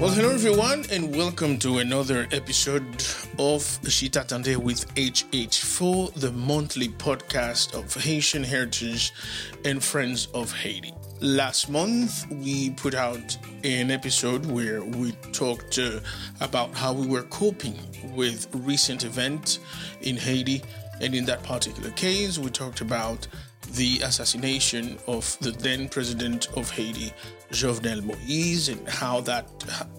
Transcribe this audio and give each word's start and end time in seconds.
Well, 0.00 0.10
hello 0.10 0.30
everyone, 0.32 0.84
and 0.92 1.12
welcome 1.16 1.58
to 1.58 1.78
another 1.78 2.28
episode 2.30 3.04
of 3.36 3.80
Chita 3.88 4.20
Tande 4.20 4.56
with 4.56 4.94
HH4, 4.94 6.14
the 6.14 6.30
monthly 6.30 6.88
podcast 6.88 7.74
of 7.74 7.92
Haitian 7.94 8.44
heritage 8.44 9.12
and 9.64 9.82
friends 9.82 10.28
of 10.34 10.52
Haiti. 10.52 10.94
Last 11.20 11.68
month, 11.68 12.30
we 12.30 12.70
put 12.70 12.94
out 12.94 13.36
an 13.64 13.90
episode 13.90 14.46
where 14.46 14.84
we 14.84 15.10
talked 15.32 15.80
uh, 15.80 15.98
about 16.40 16.72
how 16.74 16.92
we 16.92 17.08
were 17.08 17.24
coping 17.24 17.76
with 18.14 18.46
recent 18.54 19.02
events 19.02 19.58
in 20.02 20.16
Haiti, 20.16 20.62
and 21.00 21.12
in 21.12 21.24
that 21.24 21.42
particular 21.42 21.90
case, 21.90 22.38
we 22.38 22.50
talked 22.50 22.82
about 22.82 23.26
the 23.74 24.00
assassination 24.00 24.98
of 25.06 25.36
the 25.40 25.50
then 25.50 25.88
president 25.88 26.48
of 26.56 26.70
Haiti, 26.70 27.12
Jovenel 27.50 28.02
Moise, 28.02 28.68
and 28.68 28.88
how 28.88 29.20
that 29.22 29.48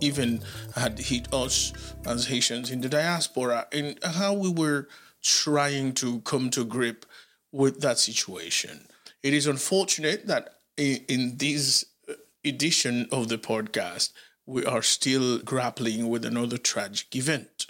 even 0.02 0.41
had 0.76 0.98
hit 1.00 1.34
us 1.34 1.74
as 2.05 2.27
Haitians 2.27 2.72
in 2.72 2.82
the 2.82 2.90
diaspora, 2.90 3.68
and 3.72 3.98
how 4.04 4.34
we 4.34 4.50
were 4.50 4.88
trying 5.22 5.94
to 5.94 6.22
come 6.22 6.50
to 6.52 6.66
grip 6.66 7.05
with 7.52 7.82
that 7.82 7.98
situation. 7.98 8.88
It 9.24 9.34
is 9.34 9.48
unfortunate 9.48 10.27
that 10.27 10.55
in 10.77 11.38
this 11.38 11.86
uh, 12.08 12.13
edition 12.46 13.08
of 13.12 13.27
the 13.27 13.38
podcast, 13.38 14.12
we 14.46 14.66
are 14.66 14.82
still 14.82 15.40
grappling 15.40 16.10
with 16.10 16.26
another 16.26 16.58
tragic 16.58 17.16
event. 17.16 17.68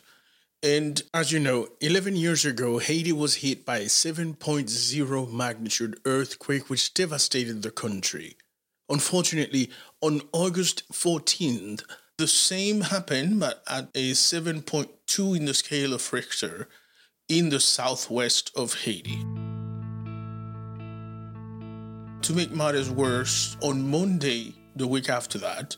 And 0.61 1.01
as 1.13 1.31
you 1.31 1.39
know, 1.39 1.69
11 1.79 2.17
years 2.17 2.43
ago, 2.43 2.79
Haiti 2.79 3.13
was 3.13 3.35
hit 3.35 3.65
by 3.65 3.77
a 3.77 3.85
7.0 3.85 5.31
magnitude 5.31 5.99
earthquake 6.03 6.69
which 6.69 6.93
devastated 6.93 7.61
the 7.61 7.71
country. 7.71 8.35
Unfortunately, 8.89 9.69
on 10.01 10.21
August 10.33 10.83
14th, 10.91 11.83
the 12.17 12.27
same 12.27 12.81
happened, 12.81 13.39
but 13.39 13.63
at 13.69 13.87
a 13.95 14.11
7.2 14.11 15.37
in 15.37 15.45
the 15.45 15.53
scale 15.53 15.93
of 15.93 16.11
Richter 16.11 16.67
in 17.29 17.49
the 17.49 17.61
southwest 17.61 18.51
of 18.53 18.81
Haiti. 18.81 19.23
To 22.23 22.33
make 22.33 22.51
matters 22.51 22.89
worse, 22.89 23.55
on 23.61 23.89
Monday, 23.89 24.55
the 24.75 24.87
week 24.87 25.09
after 25.09 25.37
that, 25.37 25.77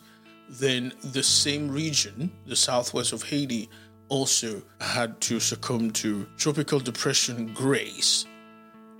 then 0.49 0.91
the 1.03 1.21
same 1.21 1.69
region, 1.69 2.31
the 2.47 2.55
southwest 2.55 3.13
of 3.13 3.23
Haiti, 3.23 3.69
also 4.11 4.61
had 4.81 5.19
to 5.21 5.39
succumb 5.39 5.89
to 5.89 6.27
tropical 6.37 6.79
depression 6.79 7.53
Grace. 7.53 8.25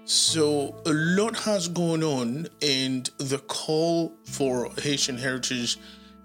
So 0.05 0.81
a 0.85 0.93
lot 0.93 1.37
has 1.39 1.67
gone 1.67 2.01
on, 2.01 2.47
and 2.61 3.09
the 3.17 3.39
call 3.39 4.13
for 4.23 4.71
Haitian 4.81 5.17
heritage 5.17 5.77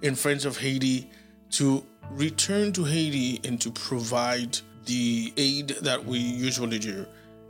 and 0.03 0.17
Friends 0.17 0.45
of 0.45 0.57
Haiti 0.57 1.11
to 1.51 1.85
return 2.13 2.73
to 2.75 2.85
Haiti 2.85 3.41
and 3.45 3.61
to 3.61 3.71
provide 3.73 4.59
the 4.87 5.33
aid 5.37 5.69
that 5.83 6.05
we 6.05 6.19
usually 6.19 6.79
do 6.79 7.07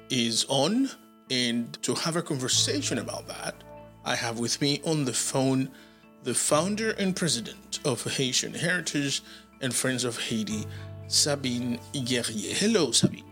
is 0.08 0.46
on. 0.48 0.88
And 1.30 1.80
to 1.82 1.94
have 1.94 2.16
a 2.16 2.22
conversation 2.22 2.98
about 2.98 3.28
that, 3.28 3.54
I 4.04 4.14
have 4.14 4.38
with 4.38 4.60
me 4.62 4.80
on 4.86 5.04
the 5.04 5.12
phone 5.12 5.70
the 6.22 6.34
founder 6.34 6.90
and 6.92 7.14
president 7.14 7.78
of 7.84 8.02
Haitian 8.02 8.52
Heritage 8.52 9.22
and 9.60 9.72
Friends 9.72 10.02
of 10.04 10.18
Haiti, 10.18 10.66
Sabine 11.08 11.78
Guerrier. 11.92 12.54
Hello, 12.54 12.90
Sabine. 12.90 13.24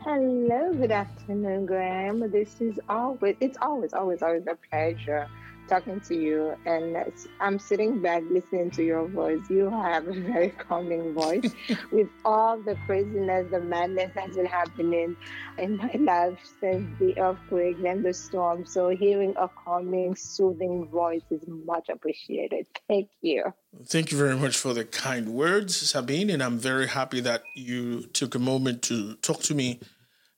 Hello, 0.00 0.72
good 0.72 0.92
afternoon, 0.92 1.66
Graham. 1.66 2.30
This 2.30 2.60
is 2.60 2.78
always, 2.88 3.36
it's 3.40 3.58
always, 3.60 3.92
always, 3.92 4.22
always 4.22 4.46
a 4.46 4.56
pleasure 4.70 5.26
talking 5.68 6.00
to 6.00 6.14
you. 6.14 6.54
And 6.64 6.96
I'm 7.40 7.58
sitting 7.58 8.00
back 8.00 8.22
listening 8.30 8.70
to 8.72 8.84
your 8.84 9.06
voice. 9.06 9.40
You 9.48 9.70
have 9.70 10.08
a 10.08 10.12
very 10.12 10.50
calming 10.50 11.14
voice 11.14 11.54
with 11.92 12.08
all 12.24 12.58
the 12.58 12.76
craziness, 12.86 13.50
the 13.50 13.60
madness 13.60 14.12
that's 14.14 14.36
been 14.36 14.46
happening 14.46 15.16
in 15.58 15.76
my 15.76 15.92
life 16.00 16.38
since 16.60 16.86
the 16.98 17.18
earthquake 17.18 17.76
and 17.84 18.04
the 18.04 18.14
storm. 18.14 18.64
So 18.66 18.88
hearing 18.88 19.34
a 19.38 19.48
calming, 19.48 20.16
soothing 20.16 20.88
voice 20.88 21.24
is 21.30 21.42
much 21.46 21.88
appreciated. 21.88 22.66
Thank 22.88 23.10
you. 23.20 23.44
Thank 23.84 24.10
you 24.10 24.18
very 24.18 24.36
much 24.36 24.56
for 24.56 24.72
the 24.72 24.84
kind 24.84 25.30
words, 25.30 25.76
Sabine. 25.76 26.30
And 26.30 26.42
I'm 26.42 26.58
very 26.58 26.88
happy 26.88 27.20
that 27.20 27.44
you 27.54 28.02
took 28.02 28.34
a 28.34 28.38
moment 28.38 28.82
to 28.82 29.16
talk 29.16 29.42
to 29.42 29.54
me 29.54 29.80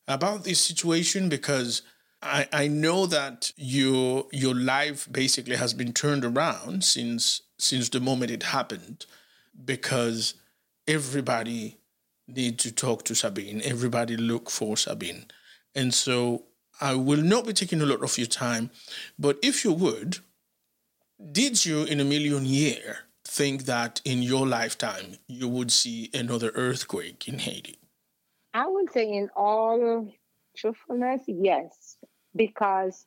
about 0.08 0.44
this 0.44 0.60
situation 0.60 1.28
because 1.28 1.82
I, 2.22 2.48
I 2.52 2.68
know 2.68 3.06
that 3.06 3.52
your 3.56 4.26
your 4.32 4.54
life 4.54 5.10
basically 5.10 5.56
has 5.56 5.72
been 5.72 5.92
turned 5.92 6.24
around 6.24 6.84
since 6.84 7.42
since 7.58 7.88
the 7.88 8.00
moment 8.00 8.30
it 8.30 8.42
happened 8.44 9.06
because 9.64 10.34
everybody 10.86 11.78
need 12.26 12.58
to 12.60 12.72
talk 12.72 13.04
to 13.04 13.14
Sabine. 13.14 13.62
Everybody 13.64 14.16
look 14.16 14.50
for 14.50 14.76
Sabine. 14.76 15.26
And 15.74 15.94
so 15.94 16.44
I 16.80 16.94
will 16.94 17.22
not 17.22 17.46
be 17.46 17.52
taking 17.52 17.80
a 17.80 17.86
lot 17.86 18.02
of 18.02 18.18
your 18.18 18.26
time, 18.26 18.70
but 19.18 19.38
if 19.42 19.64
you 19.64 19.72
would, 19.72 20.18
did 21.32 21.64
you 21.64 21.84
in 21.84 22.00
a 22.00 22.04
million 22.04 22.44
year 22.44 22.98
think 23.24 23.64
that 23.64 24.00
in 24.04 24.22
your 24.22 24.46
lifetime 24.46 25.16
you 25.26 25.48
would 25.48 25.72
see 25.72 26.10
another 26.12 26.50
earthquake 26.54 27.26
in 27.28 27.38
Haiti? 27.38 27.78
I 28.54 28.66
would 28.66 28.90
say 28.92 29.08
in 29.08 29.28
all 29.36 30.12
truthfulness, 30.56 31.22
yes 31.26 31.87
because 32.38 33.04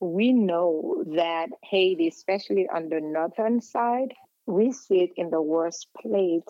we 0.00 0.32
know 0.32 1.02
that 1.14 1.48
Haiti, 1.62 2.08
especially 2.08 2.68
on 2.68 2.90
the 2.90 3.00
northern 3.00 3.62
side, 3.62 4.12
we 4.46 4.72
sit 4.72 5.10
in 5.16 5.30
the 5.30 5.40
worst 5.40 5.88
place 5.98 6.44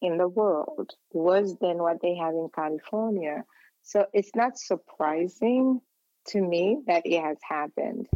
in 0.00 0.16
the 0.16 0.28
world, 0.28 0.92
worse 1.12 1.52
than 1.60 1.78
what 1.78 2.00
they 2.00 2.14
have 2.14 2.32
in 2.34 2.48
California. 2.54 3.44
So 3.82 4.06
it's 4.14 4.34
not 4.34 4.58
surprising 4.58 5.80
to 6.28 6.40
me 6.40 6.78
that 6.86 7.02
it 7.04 7.20
has 7.20 7.36
happened. 7.46 8.08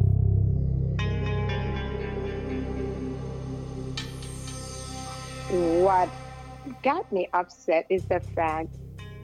What 5.49 6.09
got 6.83 7.11
me 7.11 7.29
upset 7.33 7.87
is 7.89 8.03
the 8.07 8.21
fact 8.35 8.77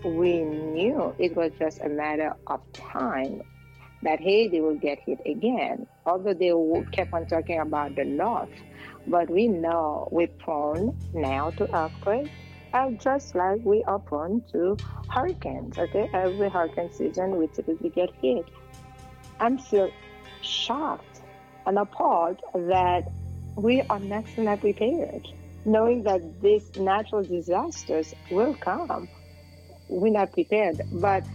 we 0.03 0.43
knew 0.43 1.15
it 1.17 1.35
was 1.35 1.51
just 1.59 1.81
a 1.81 1.89
matter 1.89 2.33
of 2.47 2.61
time 2.93 3.41
that 4.03 4.19
hey, 4.19 4.47
they 4.47 4.61
will 4.61 4.77
get 4.77 4.99
hit 5.05 5.19
again, 5.25 5.87
although 6.05 6.33
they 6.33 6.51
kept 6.91 7.13
on 7.13 7.25
talking 7.25 7.59
about 7.59 7.95
the 7.95 8.05
north. 8.05 8.49
But 9.07 9.29
we 9.29 9.47
know 9.47 10.07
we're 10.11 10.27
prone 10.27 10.93
now 11.13 11.51
to 11.51 11.75
earthquakes, 11.75 12.29
uh, 12.73 12.91
just 12.91 13.35
like 13.35 13.59
we 13.63 13.83
are 13.85 13.99
prone 13.99 14.43
to 14.51 14.77
hurricanes. 15.09 15.77
Okay, 15.77 16.09
every 16.13 16.49
hurricane 16.49 16.91
season 16.91 17.37
we 17.37 17.47
typically 17.47 17.89
get 17.89 18.09
hit. 18.21 18.45
I'm 19.39 19.57
still 19.59 19.89
shocked 20.41 21.21
and 21.65 21.77
appalled 21.77 22.41
that 22.53 23.11
we 23.55 23.81
are 23.89 23.99
not 23.99 24.25
prepared, 24.61 25.27
knowing 25.65 26.03
that 26.03 26.21
these 26.41 26.75
natural 26.75 27.23
disasters 27.23 28.13
will 28.29 28.53
come. 28.55 29.07
We're 29.89 30.11
not 30.11 30.33
prepared, 30.33 30.81
but 30.91 31.25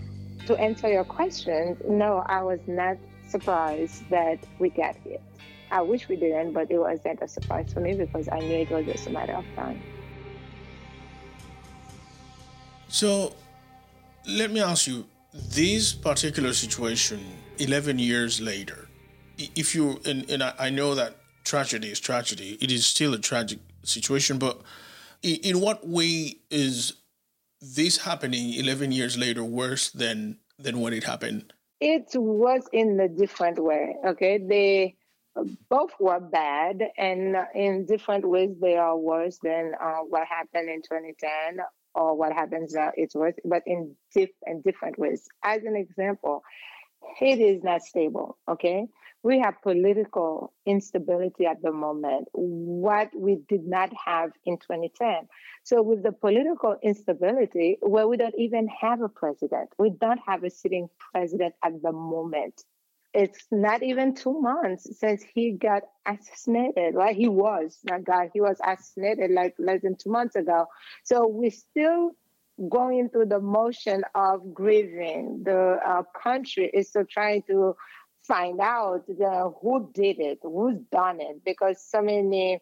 to 0.47 0.57
answer 0.57 0.89
your 0.89 1.05
question, 1.05 1.77
no, 1.89 2.25
I 2.27 2.43
was 2.43 2.61
not 2.67 2.97
surprised 3.29 4.09
that 4.11 4.39
we 4.59 4.71
got 4.71 4.97
hit. 4.97 5.23
I 5.71 5.81
wish 5.81 6.09
we 6.09 6.17
didn't, 6.17 6.53
but 6.53 6.71
it 6.71 6.79
wasn't 6.79 7.23
a 7.23 7.29
surprise 7.29 7.73
for 7.73 7.81
me 7.81 7.95
because 7.95 8.29
I 8.31 8.41
knew 8.41 8.59
it 8.59 8.71
was 8.71 8.85
just 8.85 9.07
a 9.07 9.11
matter 9.11 9.33
of 9.33 9.45
time. 9.57 9.81
So, 12.89 13.35
let 14.29 14.51
me 14.51 14.61
ask 14.61 14.87
you 14.87 15.07
this 15.33 15.95
particular 15.95 16.53
situation 16.53 17.25
11 17.59 17.99
years 17.99 18.41
later, 18.41 18.89
if 19.39 19.75
you, 19.75 19.99
and, 20.05 20.29
and 20.31 20.43
I, 20.43 20.69
know 20.69 20.95
that 20.95 21.17
tragedy 21.43 21.89
is 21.89 21.99
tragedy, 22.01 22.59
it 22.61 22.71
is 22.71 22.85
still 22.85 23.15
a 23.15 23.19
tragic 23.19 23.59
situation, 23.83 24.39
but 24.39 24.61
in 25.23 25.61
what 25.61 25.89
way 25.89 26.37
is 26.51 26.93
this 27.63 27.99
happening 27.99 28.53
11 28.53 28.93
years 28.93 29.17
later 29.17 29.45
worse 29.45 29.91
than 29.91 30.39
than 30.59 30.81
when 30.81 30.93
it 30.93 31.05
happened? 31.05 31.53
It 31.81 32.11
was 32.15 32.69
in 32.73 32.99
a 33.01 33.09
different 33.09 33.59
way. 33.59 33.97
Okay, 34.07 34.39
they 34.39 34.97
both 35.71 35.91
were 35.99 36.21
bad, 36.21 36.83
and 36.99 37.37
in 37.55 37.87
different 37.87 38.29
ways 38.29 38.51
they 38.61 38.77
are 38.77 38.97
worse 38.97 39.39
than 39.43 39.73
uh, 39.81 40.01
what 40.09 40.27
happened 40.27 40.69
in 40.69 40.83
2010 40.83 41.65
or 41.95 42.17
what 42.17 42.33
happens 42.33 42.75
now. 42.75 42.93
It's 42.95 43.15
worse, 43.15 43.35
but 43.45 43.63
in, 43.67 43.95
diff- 44.15 44.31
in 44.47 44.61
different 44.63 44.99
ways. 44.99 45.27
As 45.43 45.63
an 45.65 45.77
example, 45.77 46.43
Haiti 47.19 47.45
is 47.45 47.63
not 47.63 47.83
stable. 47.83 48.39
Okay, 48.49 48.87
we 49.23 49.39
have 49.41 49.63
political 49.63 50.53
instability 50.67 51.47
at 51.47 51.63
the 51.63 51.73
moment, 51.73 52.29
what 52.33 53.11
we 53.15 53.37
did 53.49 53.67
not 53.67 53.91
have 54.05 54.33
in 54.45 54.59
2010. 54.59 55.29
So, 55.65 55.83
with 55.83 56.03
the 56.03 56.13
political 56.13 56.77
instability, 56.83 57.79
where 57.81 58.09
we 58.09 58.17
don't 58.17 58.35
even 58.39 58.69
have 58.69 59.01
a 59.03 59.09
president, 59.09 59.71
we 59.79 59.91
don't 59.91 60.21
have 60.27 60.45
a 60.45 60.51
sitting 60.51 60.89
president 61.13 61.55
at 61.65 61.83
the 61.83 61.93
moment. 61.93 62.65
it's 63.15 63.47
not 63.51 63.83
even 63.83 64.15
two 64.15 64.41
months 64.41 64.89
since 64.99 65.23
he 65.35 65.53
got 65.53 65.83
assassinated, 66.07 66.95
right? 66.95 67.15
He 67.15 67.29
was 67.29 67.79
not 67.85 68.05
God, 68.05 68.31
he 68.33 68.41
was 68.41 68.59
assassinated 68.63 69.31
like 69.31 69.55
less 69.59 69.83
than 69.83 69.97
two 69.97 70.11
months 70.11 70.35
ago. 70.37 70.67
So 71.05 71.27
we're 71.27 71.51
still 71.51 72.13
going 72.69 73.09
through 73.09 73.27
the 73.27 73.41
motion 73.41 74.03
of 74.15 74.55
grieving. 74.55 75.43
The 75.45 75.79
uh, 75.87 76.03
country 76.21 76.71
is 76.73 76.89
still 76.89 77.05
trying 77.05 77.43
to 77.49 77.77
find 78.27 78.61
out 78.61 79.07
the, 79.07 79.53
who 79.61 79.91
did 79.93 80.21
it, 80.21 80.39
who's 80.43 80.79
done 80.91 81.21
it, 81.21 81.45
because 81.45 81.85
so 81.85 82.03
many 82.03 82.61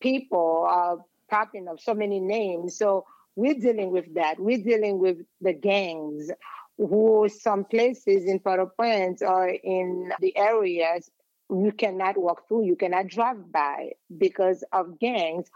people 0.00 0.66
are 0.68 0.98
popping 1.28 1.68
up, 1.68 1.80
so 1.80 1.94
many 1.94 2.20
names. 2.20 2.76
So 2.76 3.04
we're 3.36 3.54
dealing 3.54 3.90
with 3.90 4.14
that. 4.14 4.38
We're 4.38 4.62
dealing 4.62 4.98
with 4.98 5.18
the 5.40 5.52
gangs 5.52 6.30
who 6.76 7.28
some 7.28 7.64
places 7.64 8.24
in 8.24 8.38
Port-au-Prince 8.38 9.22
or 9.22 9.48
in 9.48 10.10
the 10.20 10.36
areas 10.36 11.10
you 11.50 11.72
cannot 11.72 12.16
walk 12.16 12.46
through, 12.48 12.64
you 12.64 12.76
cannot 12.76 13.08
drive 13.08 13.52
by 13.52 13.90
because 14.16 14.64
of 14.72 14.98
gangs 14.98 15.50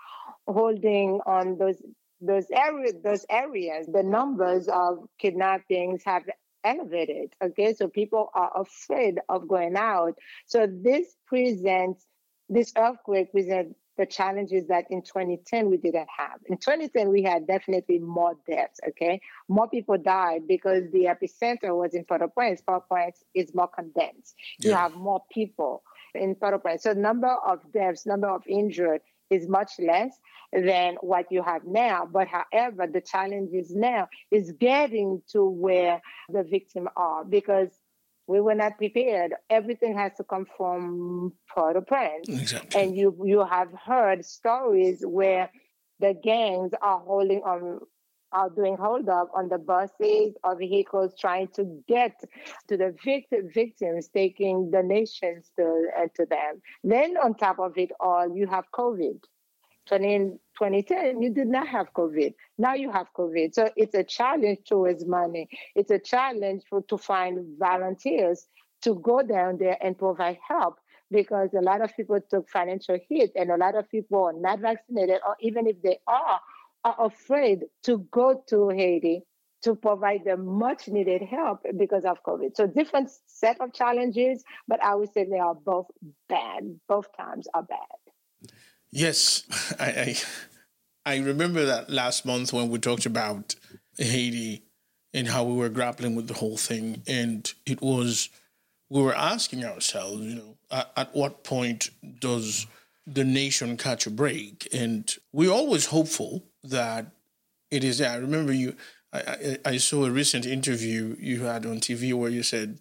holding 0.46 1.20
on 1.26 1.56
those 1.56 1.80
those 2.20 2.46
areas 2.50 2.94
those 3.02 3.26
areas 3.30 3.86
the 3.86 4.02
numbers 4.02 4.68
of 4.68 4.98
kidnappings 5.18 6.02
have 6.04 6.22
elevated 6.64 7.32
okay 7.42 7.74
so 7.74 7.88
people 7.88 8.30
are 8.34 8.50
afraid 8.56 9.20
of 9.28 9.46
going 9.46 9.76
out 9.76 10.14
so 10.46 10.66
this 10.66 11.16
presents 11.28 12.06
this 12.48 12.72
earthquake 12.76 13.30
presents 13.32 13.74
the 13.96 14.06
challenges 14.06 14.66
that 14.68 14.86
in 14.90 15.02
2010 15.02 15.70
we 15.70 15.76
didn't 15.76 16.08
have. 16.16 16.40
In 16.46 16.56
2010, 16.56 17.10
we 17.10 17.22
had 17.22 17.46
definitely 17.46 17.98
more 17.98 18.34
deaths, 18.48 18.80
okay? 18.88 19.20
More 19.48 19.68
people 19.68 19.96
died 19.98 20.42
because 20.48 20.90
the 20.92 21.04
epicenter 21.04 21.76
was 21.76 21.94
in 21.94 22.04
Port-au-Prince. 22.04 22.62
Port-au-Prince 22.62 23.22
is 23.34 23.54
more 23.54 23.68
condensed. 23.68 24.34
Yeah. 24.58 24.70
You 24.70 24.76
have 24.76 24.94
more 24.94 25.22
people 25.30 25.82
in 26.14 26.34
Port-au-Prince. 26.34 26.82
So 26.82 26.92
number 26.92 27.36
of 27.46 27.60
deaths, 27.72 28.06
number 28.06 28.28
of 28.28 28.42
injured 28.48 29.00
is 29.34 29.48
much 29.48 29.72
less 29.78 30.18
than 30.52 30.96
what 31.00 31.26
you 31.30 31.42
have 31.42 31.64
now. 31.64 32.08
But 32.10 32.28
however, 32.28 32.86
the 32.86 33.00
challenge 33.00 33.50
is 33.52 33.74
now 33.74 34.08
is 34.30 34.52
getting 34.52 35.22
to 35.32 35.44
where 35.44 36.00
the 36.28 36.42
victims 36.44 36.88
are 36.96 37.24
because 37.24 37.70
we 38.26 38.40
were 38.40 38.54
not 38.54 38.78
prepared. 38.78 39.34
Everything 39.50 39.96
has 39.96 40.12
to 40.16 40.24
come 40.24 40.46
from 40.56 41.32
Port-au-Prince. 41.52 42.28
Exactly. 42.28 42.80
And 42.80 42.96
you 42.96 43.16
you 43.24 43.44
have 43.44 43.68
heard 43.74 44.24
stories 44.24 45.04
where 45.06 45.50
the 46.00 46.14
gangs 46.22 46.72
are 46.80 47.00
holding 47.00 47.42
on 47.42 47.80
are 48.34 48.50
doing 48.50 48.76
hold 48.76 49.08
up 49.08 49.30
on 49.34 49.48
the 49.48 49.58
buses 49.58 50.34
or 50.42 50.56
vehicles 50.56 51.14
trying 51.18 51.48
to 51.48 51.82
get 51.88 52.20
to 52.68 52.76
the 52.76 52.94
victim, 53.04 53.48
victims, 53.54 54.08
taking 54.08 54.70
donations 54.70 55.50
to, 55.56 55.86
uh, 55.96 56.08
to 56.16 56.26
them. 56.26 56.60
Then 56.82 57.16
on 57.16 57.34
top 57.34 57.60
of 57.60 57.78
it 57.78 57.92
all, 58.00 58.36
you 58.36 58.46
have 58.48 58.64
COVID. 58.72 59.20
20, 59.86 60.18
2010, 60.58 61.22
you 61.22 61.30
did 61.30 61.46
not 61.46 61.68
have 61.68 61.92
COVID. 61.92 62.34
Now 62.58 62.74
you 62.74 62.90
have 62.90 63.06
COVID. 63.16 63.54
So 63.54 63.70
it's 63.76 63.94
a 63.94 64.02
challenge 64.02 64.60
towards 64.66 65.06
money. 65.06 65.48
It's 65.74 65.90
a 65.90 65.98
challenge 65.98 66.62
for, 66.68 66.82
to 66.82 66.98
find 66.98 67.58
volunteers 67.58 68.46
to 68.82 68.94
go 68.96 69.22
down 69.22 69.58
there 69.58 69.76
and 69.80 69.96
provide 69.96 70.38
help 70.46 70.78
because 71.10 71.50
a 71.54 71.60
lot 71.60 71.82
of 71.82 71.94
people 71.96 72.18
took 72.30 72.48
financial 72.48 72.98
hit 73.08 73.32
and 73.36 73.50
a 73.50 73.56
lot 73.56 73.76
of 73.76 73.88
people 73.90 74.24
are 74.24 74.32
not 74.32 74.60
vaccinated 74.60 75.20
or 75.26 75.36
even 75.40 75.66
if 75.66 75.80
they 75.82 75.98
are, 76.06 76.40
are 76.84 76.96
afraid 76.98 77.64
to 77.84 78.06
go 78.10 78.42
to 78.48 78.68
Haiti 78.68 79.22
to 79.62 79.74
provide 79.74 80.20
the 80.26 80.36
much 80.36 80.88
needed 80.88 81.22
help 81.22 81.60
because 81.78 82.04
of 82.04 82.22
COVID. 82.22 82.54
So 82.54 82.66
different 82.66 83.10
set 83.26 83.58
of 83.60 83.72
challenges, 83.72 84.44
but 84.68 84.82
I 84.82 84.94
would 84.94 85.10
say 85.12 85.24
they 85.24 85.38
are 85.38 85.54
both 85.54 85.86
bad. 86.28 86.78
Both 86.86 87.16
times 87.16 87.48
are 87.54 87.62
bad. 87.62 88.52
Yes, 88.90 89.44
I, 89.80 90.16
I, 91.06 91.12
I 91.14 91.18
remember 91.18 91.64
that 91.64 91.88
last 91.88 92.26
month 92.26 92.52
when 92.52 92.68
we 92.68 92.78
talked 92.78 93.06
about 93.06 93.54
Haiti 93.96 94.64
and 95.14 95.28
how 95.28 95.44
we 95.44 95.54
were 95.54 95.70
grappling 95.70 96.14
with 96.14 96.28
the 96.28 96.34
whole 96.34 96.56
thing, 96.56 97.02
and 97.06 97.52
it 97.64 97.80
was 97.80 98.28
we 98.90 99.02
were 99.02 99.14
asking 99.14 99.64
ourselves, 99.64 100.20
you 100.20 100.34
know, 100.34 100.56
at, 100.70 100.92
at 100.96 101.16
what 101.16 101.42
point 101.42 101.90
does 102.20 102.66
the 103.06 103.24
nation 103.24 103.76
catch 103.76 104.06
a 104.06 104.10
break? 104.10 104.68
And 104.72 105.10
we're 105.32 105.52
always 105.52 105.86
hopeful 105.86 106.44
that 106.64 107.06
it 107.70 107.84
is. 107.84 108.00
I 108.00 108.16
remember 108.16 108.52
you. 108.52 108.76
I, 109.12 109.18
I, 109.18 109.58
I 109.64 109.76
saw 109.76 110.04
a 110.04 110.10
recent 110.10 110.46
interview 110.46 111.16
you 111.18 111.44
had 111.44 111.66
on 111.66 111.78
TV 111.78 112.12
where 112.14 112.30
you 112.30 112.42
said, 112.42 112.78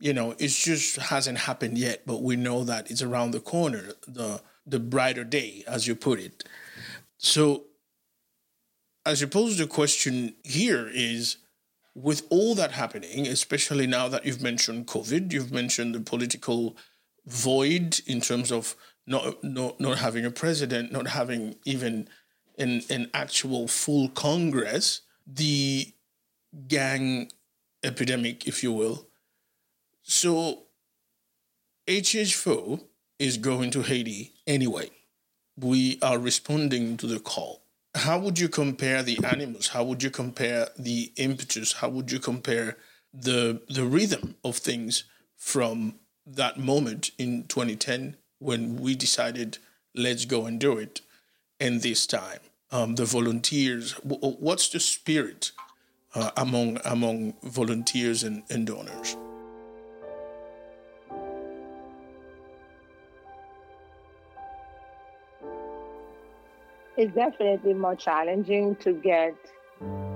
you 0.00 0.12
know, 0.12 0.32
it 0.32 0.48
just 0.48 0.96
hasn't 0.96 1.38
happened 1.38 1.78
yet, 1.78 2.02
but 2.06 2.22
we 2.22 2.36
know 2.36 2.64
that 2.64 2.90
it's 2.90 3.02
around 3.02 3.30
the 3.30 3.40
corner. 3.40 3.92
The 4.06 4.42
the 4.66 4.80
brighter 4.80 5.24
day, 5.24 5.64
as 5.66 5.86
you 5.86 5.94
put 5.94 6.20
it. 6.20 6.44
So, 7.18 7.64
I 9.04 9.14
suppose 9.14 9.58
the 9.58 9.66
question 9.66 10.34
here 10.44 10.88
is 10.92 11.38
with 11.94 12.26
all 12.30 12.54
that 12.54 12.72
happening, 12.72 13.26
especially 13.26 13.86
now 13.86 14.08
that 14.08 14.24
you've 14.24 14.42
mentioned 14.42 14.86
COVID, 14.86 15.32
you've 15.32 15.52
mentioned 15.52 15.94
the 15.94 16.00
political 16.00 16.76
void 17.26 18.00
in 18.06 18.20
terms 18.20 18.50
of 18.50 18.76
not 19.06 19.42
not, 19.42 19.80
not 19.80 19.98
having 19.98 20.24
a 20.24 20.30
president, 20.30 20.92
not 20.92 21.08
having 21.08 21.56
even 21.64 22.08
an, 22.58 22.82
an 22.90 23.10
actual 23.14 23.68
full 23.68 24.08
Congress, 24.08 25.02
the 25.26 25.92
gang 26.68 27.30
epidemic, 27.82 28.46
if 28.46 28.62
you 28.62 28.72
will. 28.72 29.06
So 30.02 30.64
HH4 31.86 32.82
is 33.18 33.36
going 33.36 33.70
to 33.72 33.82
Haiti 33.82 34.32
anyway. 34.46 34.90
We 35.58 35.98
are 36.02 36.18
responding 36.18 36.96
to 36.98 37.06
the 37.06 37.20
call. 37.20 37.62
How 37.94 38.18
would 38.18 38.38
you 38.38 38.48
compare 38.48 39.02
the 39.02 39.18
animals? 39.24 39.68
How 39.68 39.84
would 39.84 40.02
you 40.02 40.10
compare 40.10 40.68
the 40.78 41.12
impetus? 41.16 41.74
How 41.74 41.88
would 41.90 42.10
you 42.10 42.18
compare 42.18 42.78
the 43.12 43.60
the 43.68 43.84
rhythm 43.84 44.36
of 44.42 44.56
things 44.56 45.04
from 45.36 45.96
that 46.26 46.58
moment 46.58 47.10
in 47.18 47.44
2010 47.44 48.16
when 48.38 48.76
we 48.76 48.94
decided 48.94 49.58
let's 49.94 50.24
go 50.24 50.46
and 50.46 50.58
do 50.58 50.78
it, 50.78 51.00
and 51.62 51.80
this 51.80 52.06
time 52.06 52.40
um, 52.72 52.96
the 52.96 53.04
volunteers? 53.04 53.92
What's 54.02 54.68
the 54.68 54.80
spirit 54.80 55.52
uh, 56.14 56.32
among 56.36 56.80
among 56.84 57.34
volunteers 57.42 58.24
and, 58.24 58.42
and 58.50 58.66
donors? 58.66 59.16
it's 66.96 67.14
definitely 67.14 67.74
more 67.74 67.96
challenging 67.96 68.76
to 68.76 68.92
get 68.92 69.34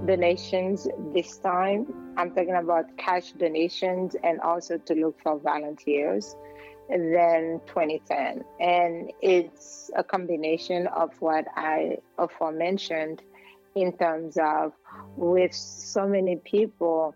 donations 0.06 0.86
this 1.14 1.38
time. 1.38 2.14
I'm 2.16 2.30
talking 2.30 2.54
about 2.54 2.96
cash 2.96 3.32
donations 3.32 4.14
and 4.22 4.40
also 4.40 4.78
to 4.78 4.94
look 4.94 5.18
for 5.20 5.38
volunteers 5.38 6.36
than 6.88 7.60
2010. 7.66 8.44
And 8.60 9.12
it's 9.20 9.90
a 9.96 10.04
combination 10.04 10.86
of 10.88 11.10
what 11.20 11.46
I 11.56 11.98
aforementioned 12.18 13.22
in 13.74 13.92
terms 13.96 14.38
of 14.40 14.72
with 15.16 15.52
so 15.52 16.06
many 16.06 16.36
people 16.36 17.14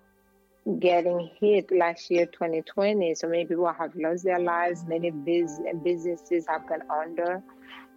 getting 0.79 1.31
hit 1.41 1.73
last 1.73 2.11
year 2.11 2.27
2020 2.27 3.15
so 3.15 3.27
many 3.27 3.47
people 3.47 3.67
have 3.73 3.97
lost 3.97 4.25
their 4.25 4.39
lives 4.39 4.85
many 4.87 5.11
biz- 5.11 5.59
businesses 5.83 6.47
have 6.47 6.69
gone 6.69 6.83
under 6.91 7.43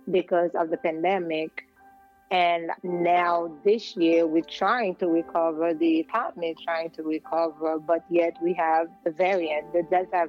because 0.09 0.51
of 0.55 0.69
the 0.69 0.77
pandemic. 0.77 1.65
And 2.33 2.71
now 2.81 3.51
this 3.63 3.95
year, 3.95 4.25
we're 4.25 4.41
trying 4.41 4.95
to 4.95 5.07
recover, 5.07 5.75
the 5.75 5.99
economy 5.99 6.55
trying 6.63 6.89
to 6.97 7.03
recover, 7.03 7.77
but 7.77 8.03
yet 8.09 8.35
we 8.41 8.53
have 8.53 8.87
the 9.03 9.11
variant, 9.11 9.71
the 9.71 9.83
Delta 9.83 10.25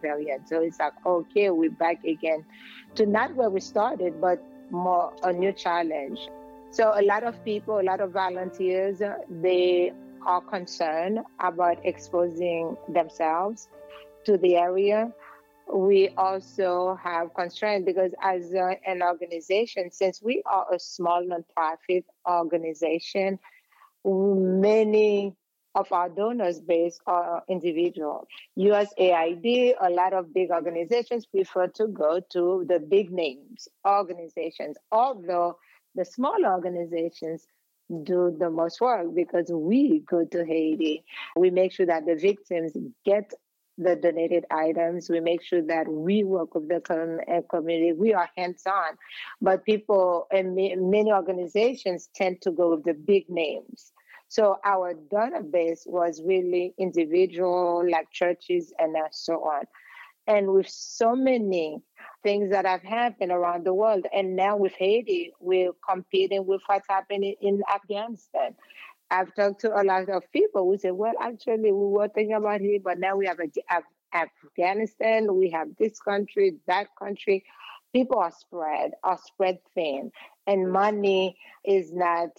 variant. 0.00 0.48
So 0.48 0.60
it's 0.60 0.78
like, 0.78 0.92
okay, 1.04 1.50
we're 1.50 1.72
back 1.72 2.04
again 2.04 2.44
to 2.94 3.06
not 3.06 3.34
where 3.34 3.50
we 3.50 3.58
started, 3.58 4.20
but 4.20 4.40
more 4.70 5.12
a 5.24 5.32
new 5.32 5.52
challenge. 5.52 6.20
So 6.70 6.92
a 6.94 7.02
lot 7.02 7.24
of 7.24 7.44
people, 7.44 7.80
a 7.80 7.82
lot 7.82 8.00
of 8.00 8.12
volunteers, 8.12 9.02
they 9.28 9.92
are 10.24 10.42
concerned 10.42 11.18
about 11.40 11.84
exposing 11.84 12.76
themselves 12.88 13.66
to 14.26 14.38
the 14.38 14.54
area 14.54 15.12
we 15.72 16.10
also 16.16 16.98
have 17.02 17.34
constraints 17.34 17.86
because 17.86 18.12
as 18.22 18.52
a, 18.52 18.76
an 18.86 19.02
organization, 19.02 19.90
since 19.90 20.22
we 20.22 20.42
are 20.46 20.66
a 20.72 20.78
small 20.78 21.22
nonprofit 21.24 22.04
organization, 22.28 23.38
many 24.04 25.34
of 25.74 25.90
our 25.92 26.08
donors 26.08 26.60
base 26.60 26.98
are 27.06 27.42
individual. 27.48 28.26
USAID, 28.58 29.74
a 29.80 29.90
lot 29.90 30.12
of 30.12 30.34
big 30.34 30.50
organizations 30.50 31.26
prefer 31.26 31.68
to 31.68 31.86
go 31.86 32.20
to 32.32 32.66
the 32.68 32.78
big 32.78 33.10
names 33.10 33.68
organizations, 33.86 34.76
although 34.90 35.56
the 35.94 36.04
small 36.04 36.44
organizations 36.44 37.46
do 38.04 38.34
the 38.38 38.50
most 38.50 38.80
work 38.80 39.14
because 39.14 39.50
we 39.50 40.00
go 40.00 40.24
to 40.24 40.44
Haiti. 40.44 41.04
We 41.36 41.50
make 41.50 41.72
sure 41.72 41.86
that 41.86 42.06
the 42.06 42.14
victims 42.14 42.72
get 43.04 43.32
the 43.78 43.96
donated 43.96 44.44
items. 44.50 45.08
We 45.08 45.20
make 45.20 45.42
sure 45.42 45.62
that 45.62 45.88
we 45.88 46.24
work 46.24 46.54
with 46.54 46.68
the 46.68 46.76
uh, 46.76 47.40
community. 47.48 47.92
We 47.92 48.14
are 48.14 48.28
hands 48.36 48.62
on, 48.66 48.96
but 49.40 49.64
people 49.64 50.26
and 50.30 50.54
many 50.54 51.12
organizations 51.12 52.08
tend 52.14 52.42
to 52.42 52.50
go 52.50 52.70
with 52.70 52.84
the 52.84 52.94
big 52.94 53.28
names. 53.28 53.92
So 54.28 54.58
our 54.64 54.94
donor 54.94 55.42
base 55.42 55.84
was 55.86 56.22
really 56.24 56.74
individual, 56.78 57.84
like 57.90 58.10
churches 58.10 58.72
and 58.78 58.96
so 59.10 59.34
on. 59.34 59.64
And 60.26 60.52
with 60.52 60.68
so 60.68 61.14
many 61.14 61.82
things 62.22 62.50
that 62.50 62.64
have 62.64 62.82
happened 62.82 63.32
around 63.32 63.66
the 63.66 63.74
world, 63.74 64.06
and 64.14 64.36
now 64.36 64.56
with 64.56 64.72
Haiti, 64.72 65.32
we're 65.40 65.72
competing 65.86 66.46
with 66.46 66.62
what's 66.66 66.86
happening 66.88 67.34
in 67.40 67.62
Afghanistan. 67.72 68.54
I've 69.12 69.34
talked 69.34 69.60
to 69.60 69.78
a 69.78 69.84
lot 69.84 70.08
of 70.08 70.22
people 70.32 70.64
who 70.64 70.78
say, 70.78 70.90
well, 70.90 71.12
actually, 71.20 71.70
we 71.70 71.86
were 71.86 72.08
thinking 72.08 72.34
about 72.34 72.62
it, 72.62 72.82
but 72.82 72.98
now 72.98 73.14
we 73.14 73.26
have, 73.26 73.38
a, 73.40 73.82
Afghanistan, 74.16 75.34
we 75.34 75.50
have 75.50 75.68
this 75.78 76.00
country, 76.00 76.56
that 76.66 76.88
country. 76.98 77.44
People 77.92 78.18
are 78.18 78.32
spread, 78.32 78.92
are 79.04 79.18
spread 79.22 79.58
thin, 79.74 80.12
and 80.46 80.72
money 80.72 81.36
is 81.62 81.92
not, 81.92 82.30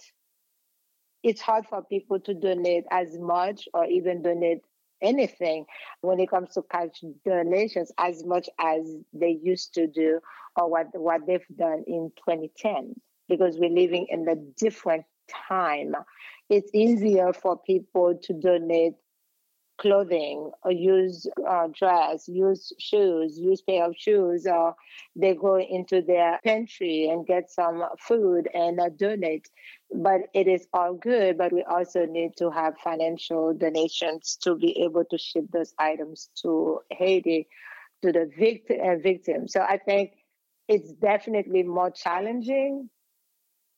it's 1.22 1.40
hard 1.40 1.64
for 1.66 1.80
people 1.84 2.18
to 2.18 2.34
donate 2.34 2.84
as 2.90 3.16
much 3.20 3.68
or 3.72 3.84
even 3.84 4.20
donate 4.22 4.62
anything 5.00 5.66
when 6.00 6.18
it 6.18 6.28
comes 6.28 6.54
to 6.54 6.62
cash 6.62 7.04
donations 7.24 7.92
as 7.98 8.24
much 8.24 8.48
as 8.58 8.96
they 9.12 9.38
used 9.42 9.74
to 9.74 9.86
do 9.86 10.18
or 10.56 10.68
what, 10.68 10.88
what 10.94 11.24
they've 11.24 11.46
done 11.56 11.84
in 11.86 12.10
2010 12.18 12.94
because 13.28 13.58
we're 13.58 13.70
living 13.70 14.06
in 14.10 14.28
a 14.28 14.34
different 14.58 15.04
time 15.48 15.94
it's 16.50 16.70
easier 16.74 17.32
for 17.32 17.58
people 17.58 18.18
to 18.22 18.32
donate 18.34 18.94
clothing 19.78 20.50
or 20.62 20.70
use 20.70 21.26
uh, 21.48 21.66
dress, 21.76 22.28
use 22.28 22.72
shoes, 22.78 23.38
use 23.38 23.60
pair 23.62 23.84
of 23.84 23.96
shoes, 23.96 24.46
or 24.46 24.74
they 25.16 25.34
go 25.34 25.58
into 25.58 26.00
their 26.00 26.38
pantry 26.44 27.08
and 27.08 27.26
get 27.26 27.50
some 27.50 27.84
food 27.98 28.48
and 28.54 28.78
uh, 28.80 28.88
donate. 28.96 29.48
But 29.92 30.22
it 30.32 30.46
is 30.46 30.66
all 30.72 30.94
good, 30.94 31.38
but 31.38 31.52
we 31.52 31.62
also 31.64 32.06
need 32.06 32.36
to 32.38 32.50
have 32.50 32.74
financial 32.82 33.52
donations 33.54 34.38
to 34.42 34.54
be 34.54 34.82
able 34.82 35.04
to 35.06 35.18
ship 35.18 35.46
those 35.52 35.74
items 35.78 36.30
to 36.42 36.80
Haiti, 36.90 37.48
to 38.02 38.12
the 38.12 38.30
victim 38.38 38.78
uh, 38.84 38.96
victims. 38.96 39.52
So 39.52 39.60
I 39.60 39.78
think 39.78 40.12
it's 40.68 40.92
definitely 40.92 41.62
more 41.62 41.90
challenging 41.90 42.88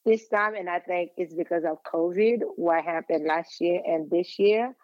this 0.07 0.29
time, 0.29 0.55
and 0.55 0.71
I 0.71 0.79
think 0.79 1.11
it's 1.17 1.35
because 1.35 1.65
of 1.65 1.83
COVID, 1.83 2.43
what 2.55 2.85
happened 2.85 3.27
last 3.27 3.61
year 3.61 3.83
and 3.85 4.09
this 4.09 4.39
year, 4.39 4.75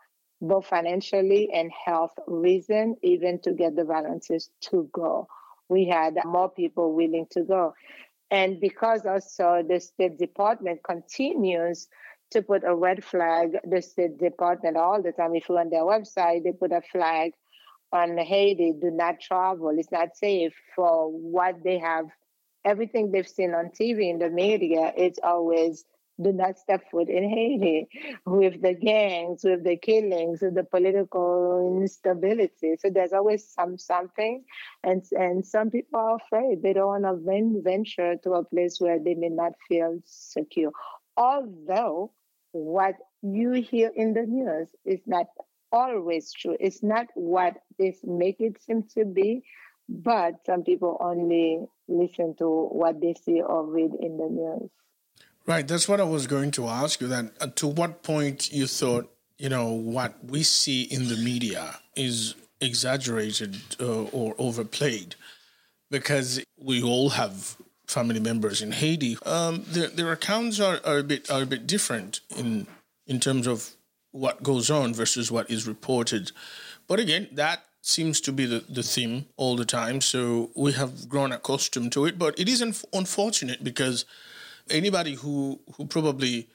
both 0.41 0.67
financially 0.67 1.49
and 1.55 1.71
health 1.73 2.13
reason, 2.27 2.97
even 3.03 3.41
to 3.43 3.53
get 3.53 3.77
the 3.77 3.85
volunteers 3.85 4.51
to 4.63 4.91
go. 4.93 5.29
We 5.69 5.87
had 5.87 6.19
more 6.25 6.51
people 6.51 6.93
willing 6.93 7.27
to 7.31 7.45
go. 7.45 7.73
And 8.31 8.61
because 8.61 9.07
also 9.07 9.63
the 9.67 9.79
State 9.79 10.19
Department 10.19 10.81
continues 10.83 11.89
to 12.33 12.43
put 12.43 12.65
a 12.65 12.75
red 12.75 13.05
flag, 13.05 13.57
the 13.65 13.81
State 13.81 14.19
Department 14.19 14.77
all 14.77 15.01
the 15.01 15.13
time, 15.13 15.37
if 15.37 15.49
you 15.49 15.57
on 15.57 15.71
their 15.71 15.83
website, 15.83 16.43
they 16.43 16.53
put 16.53 16.73
a 16.73 16.83
flag 16.91 17.33
on 17.93 18.19
Haiti, 18.19 18.73
do 18.73 18.91
not 18.91 19.21
travel. 19.21 19.71
It's 19.79 19.93
not 19.93 20.17
safe 20.17 20.55
for 20.75 21.13
what 21.13 21.63
they 21.63 21.79
have 21.79 22.07
everything 22.65 23.11
they've 23.11 23.29
seen 23.29 23.55
on 23.55 23.71
TV 23.71 24.11
in 24.11 24.19
the 24.19 24.31
media, 24.31 24.93
it's 24.97 25.19
always 25.23 25.85
do 26.23 26.33
not 26.33 26.59
step 26.59 26.83
foot 26.91 27.09
in 27.09 27.29
Haiti 27.29 27.89
with 28.27 28.61
the 28.63 28.75
gangs, 28.75 29.43
with 29.45 29.65
the 29.65 29.77
killings, 29.77 30.41
with 30.43 30.55
the 30.55 30.65
political 30.65 31.79
instability. 31.81 32.77
So 32.79 32.91
there's 32.91 33.13
always 33.13 33.49
some 33.49 33.79
something, 33.79 34.45
and 34.83 35.03
and 35.13 35.45
some 35.47 35.71
people 35.71 35.99
are 36.01 36.17
afraid. 36.17 36.63
They 36.63 36.73
don't 36.75 37.03
want 37.03 37.05
to 37.05 37.61
venture 37.63 38.17
to 38.23 38.33
a 38.33 38.45
place 38.45 38.81
where 38.81 38.99
they 38.99 39.15
may 39.15 39.29
not 39.31 39.53
feel 39.69 39.99
secure. 40.05 40.73
Although 41.17 42.13
what 42.53 42.97
you 43.23 43.53
hear 43.53 43.91
in 43.95 44.15
the 44.15 44.23
news 44.27 44.69
is 44.85 45.01
not 45.07 45.27
always 45.73 46.33
true. 46.33 46.57
It's 46.61 46.83
not 46.83 47.07
what 47.15 47.55
they 47.79 47.97
make 48.05 48.41
it 48.41 48.61
seem 48.63 48.83
to 48.97 49.05
be, 49.05 49.45
but 49.93 50.41
some 50.47 50.65
people 50.65 50.97
only 51.01 51.67
listen 51.87 52.35
to 52.37 52.69
what 52.69 53.01
they 53.01 53.15
see 53.15 53.43
or 53.43 53.67
read 53.67 53.93
in 54.01 54.17
the 54.17 54.29
news. 54.29 54.71
Right. 55.47 55.67
That's 55.67 55.89
what 55.89 56.01
I 56.01 56.05
was 56.05 56.27
going 56.27 56.53
to 56.53 56.69
ask 56.69 57.01
you. 57.01 57.09
That 57.09 57.33
uh, 57.41 57.49
to 57.57 57.67
what 57.67 58.03
point 58.03 58.53
you 58.53 58.67
thought 58.67 59.13
you 59.39 59.49
know 59.49 59.71
what 59.73 60.25
we 60.25 60.43
see 60.43 60.83
in 60.83 61.09
the 61.09 61.17
media 61.17 61.81
is 61.97 62.35
exaggerated 62.61 63.57
uh, 63.81 64.05
or 64.05 64.35
overplayed, 64.39 65.17
because 65.91 66.45
we 66.57 66.83
all 66.83 67.11
have 67.11 67.57
family 67.89 68.21
members 68.21 68.63
in 68.63 68.73
Haiti. 68.73 69.19
Um, 69.27 69.65
their, 69.67 69.89
their 69.89 70.13
accounts 70.13 70.61
are, 70.61 70.81
are 70.85 70.99
a 70.99 71.03
bit 71.03 71.29
are 71.31 71.43
a 71.43 71.47
bit 71.47 71.67
different 71.67 72.21
in 72.37 72.67
in 73.07 73.19
terms 73.21 73.47
of 73.47 73.71
what 74.13 74.43
goes 74.43 74.71
on 74.71 74.95
versus 74.95 75.33
what 75.33 75.51
is 75.51 75.67
reported. 75.67 76.31
But 76.87 77.01
again, 77.01 77.29
that 77.33 77.65
seems 77.83 78.21
to 78.23 78.33
be 78.33 78.47
the, 78.47 78.65
the 78.69 78.83
theme 78.83 79.27
all 79.37 79.57
the 79.57 79.65
time. 79.67 80.01
So 80.01 80.51
we 80.55 80.73
have 80.73 81.09
grown 81.09 81.33
accustomed 81.33 81.93
to 81.93 82.07
it. 82.07 82.19
But 82.19 82.39
it 82.39 82.49
is 82.49 82.63
unf- 82.63 82.85
unfortunate 82.93 83.63
because 83.63 84.07
anybody 84.71 85.15
who, 85.15 85.61
who 85.77 85.85
probably 85.85 86.49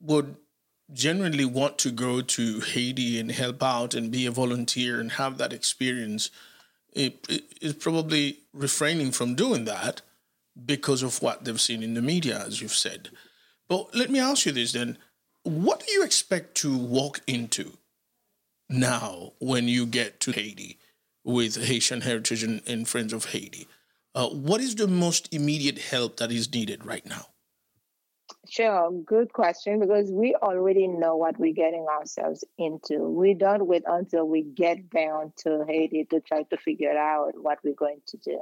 would 0.00 0.36
genuinely 0.92 1.46
want 1.46 1.78
to 1.78 1.90
go 1.90 2.20
to 2.20 2.60
Haiti 2.60 3.18
and 3.18 3.32
help 3.32 3.62
out 3.62 3.94
and 3.94 4.12
be 4.12 4.26
a 4.26 4.30
volunteer 4.30 5.00
and 5.00 5.12
have 5.12 5.38
that 5.38 5.52
experience 5.52 6.30
it, 6.94 7.26
it 7.28 7.44
is 7.60 7.74
probably 7.74 8.38
refraining 8.52 9.10
from 9.10 9.34
doing 9.34 9.64
that 9.64 10.00
because 10.64 11.02
of 11.02 11.20
what 11.20 11.44
they've 11.44 11.60
seen 11.60 11.82
in 11.82 11.94
the 11.94 12.02
media, 12.02 12.42
as 12.46 12.62
you've 12.62 12.74
said. 12.74 13.10
But 13.68 13.94
let 13.94 14.10
me 14.10 14.20
ask 14.20 14.46
you 14.46 14.52
this 14.52 14.72
then. 14.72 14.98
What 15.42 15.84
do 15.84 15.92
you 15.92 16.04
expect 16.04 16.54
to 16.58 16.76
walk 16.76 17.20
into 17.26 17.72
now 18.68 19.32
when 19.38 19.68
you 19.68 19.86
get 19.86 20.20
to 20.20 20.32
Haiti 20.32 20.78
with 21.24 21.66
Haitian 21.66 22.02
Heritage 22.02 22.42
and, 22.42 22.62
and 22.66 22.88
Friends 22.88 23.12
of 23.12 23.26
Haiti? 23.26 23.66
Uh, 24.14 24.28
what 24.28 24.60
is 24.60 24.76
the 24.76 24.86
most 24.86 25.32
immediate 25.34 25.78
help 25.78 26.18
that 26.18 26.30
is 26.30 26.52
needed 26.52 26.84
right 26.84 27.04
now? 27.04 27.26
Sure, 28.48 28.90
good 29.04 29.32
question 29.32 29.80
because 29.80 30.10
we 30.12 30.34
already 30.34 30.86
know 30.86 31.16
what 31.16 31.38
we're 31.38 31.54
getting 31.54 31.86
ourselves 31.88 32.44
into. 32.58 32.98
We 32.98 33.34
don't 33.34 33.66
wait 33.66 33.84
until 33.86 34.28
we 34.28 34.42
get 34.42 34.90
down 34.90 35.32
to 35.38 35.64
Haiti 35.66 36.04
to 36.10 36.20
try 36.20 36.42
to 36.42 36.56
figure 36.58 36.96
out 36.96 37.32
what 37.36 37.58
we're 37.64 37.74
going 37.74 38.02
to 38.08 38.16
do. 38.18 38.40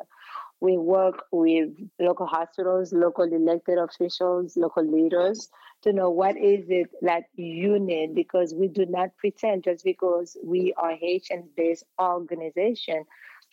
We 0.60 0.76
work 0.76 1.24
with 1.32 1.70
local 2.00 2.26
hospitals, 2.26 2.92
local 2.92 3.24
elected 3.24 3.78
officials, 3.78 4.56
local 4.56 4.84
leaders 4.84 5.48
to 5.82 5.92
know 5.92 6.10
what 6.10 6.36
is 6.36 6.64
it 6.68 6.90
that 7.02 7.24
you 7.34 7.78
need 7.78 8.14
because 8.14 8.54
we 8.54 8.68
do 8.68 8.86
not 8.86 9.16
pretend 9.16 9.64
just 9.64 9.84
because 9.84 10.36
we 10.42 10.72
are 10.76 10.94
Haitian 10.94 11.48
based 11.56 11.84
organization, 12.00 13.04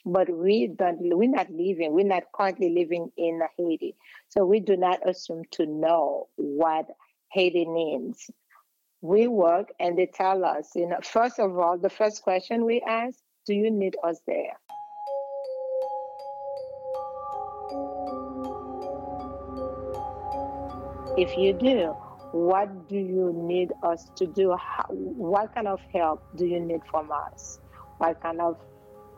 but 0.05 0.29
we 0.29 0.67
don't 0.67 0.98
we're 1.01 1.29
not 1.29 1.50
living, 1.50 1.91
we're 1.93 2.05
not 2.05 2.24
currently 2.33 2.69
living 2.69 3.12
in 3.17 3.41
Haiti. 3.57 3.95
So 4.29 4.45
we 4.45 4.59
do 4.59 4.77
not 4.77 5.07
assume 5.07 5.43
to 5.51 5.65
know 5.65 6.27
what 6.36 6.88
Haiti 7.31 7.65
needs. 7.65 8.29
We 9.01 9.27
work 9.27 9.71
and 9.79 9.98
they 9.98 10.07
tell 10.07 10.43
us, 10.43 10.71
you 10.75 10.88
know, 10.88 11.00
first 11.03 11.39
of 11.39 11.57
all, 11.57 11.77
the 11.77 11.89
first 11.89 12.21
question 12.21 12.65
we 12.65 12.81
ask, 12.81 13.17
do 13.45 13.53
you 13.53 13.71
need 13.71 13.95
us 14.03 14.19
there? 14.27 14.57
If 21.17 21.38
you 21.38 21.53
do, 21.53 21.95
what 22.31 22.88
do 22.88 22.95
you 22.95 23.33
need 23.36 23.71
us 23.83 24.09
to 24.15 24.27
do? 24.27 24.55
How, 24.55 24.86
what 24.89 25.53
kind 25.55 25.67
of 25.67 25.79
help 25.93 26.24
do 26.36 26.45
you 26.45 26.59
need 26.59 26.81
from 26.89 27.12
us? 27.12 27.59
What 27.98 28.21
kind 28.21 28.39
of 28.39 28.57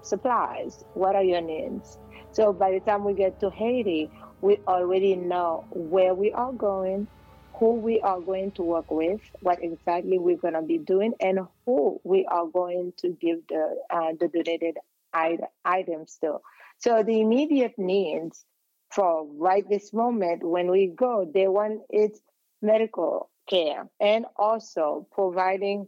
supplies? 0.02 0.84
What 0.94 1.16
are 1.16 1.24
your 1.24 1.42
needs? 1.42 1.98
So 2.32 2.54
by 2.54 2.72
the 2.72 2.80
time 2.80 3.04
we 3.04 3.14
get 3.14 3.40
to 3.42 3.50
Haiti, 3.50 4.10
we 4.42 4.58
already 4.68 5.16
know 5.16 5.66
where 5.72 6.16
we 6.16 6.32
are 6.32 6.54
going, 6.54 7.08
who 7.56 7.76
we 7.76 8.00
are 8.00 8.20
going 8.20 8.52
to 8.54 8.64
work 8.64 8.90
with, 8.90 9.22
what 9.42 9.64
exactly 9.64 10.18
we're 10.18 10.38
going 10.38 10.56
to 10.56 10.62
be 10.62 10.78
doing, 10.78 11.14
and 11.20 11.40
who 11.66 12.00
we 12.04 12.26
are 12.26 12.48
going 12.48 12.94
to 12.98 13.10
give 13.22 13.46
the 13.50 13.76
uh, 13.90 14.14
the 14.20 14.30
donated 14.30 14.78
items 15.14 16.18
to. 16.22 16.38
So 16.78 17.04
the 17.04 17.20
immediate 17.20 17.78
needs 17.78 18.46
for 18.90 19.28
right 19.38 19.68
this 19.70 19.94
moment 19.94 20.44
when 20.44 20.72
we 20.72 20.88
go, 20.88 21.30
they 21.32 21.48
want 21.48 21.82
it 21.90 22.18
medical 22.62 23.30
care 23.50 23.90
and 24.00 24.26
also 24.38 25.08
providing 25.12 25.88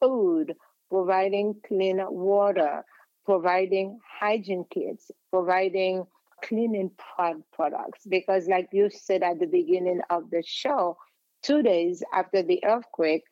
food, 0.00 0.54
providing 0.90 1.54
clean 1.66 2.00
water, 2.08 2.84
providing 3.24 3.98
hygiene 4.20 4.64
kits, 4.70 5.10
providing 5.30 6.06
cleaning 6.42 6.90
products. 7.52 8.06
Because, 8.08 8.46
like 8.48 8.68
you 8.72 8.90
said 8.90 9.22
at 9.22 9.38
the 9.40 9.46
beginning 9.46 10.00
of 10.10 10.30
the 10.30 10.42
show, 10.44 10.96
two 11.42 11.62
days 11.62 12.02
after 12.12 12.42
the 12.42 12.64
earthquake, 12.64 13.24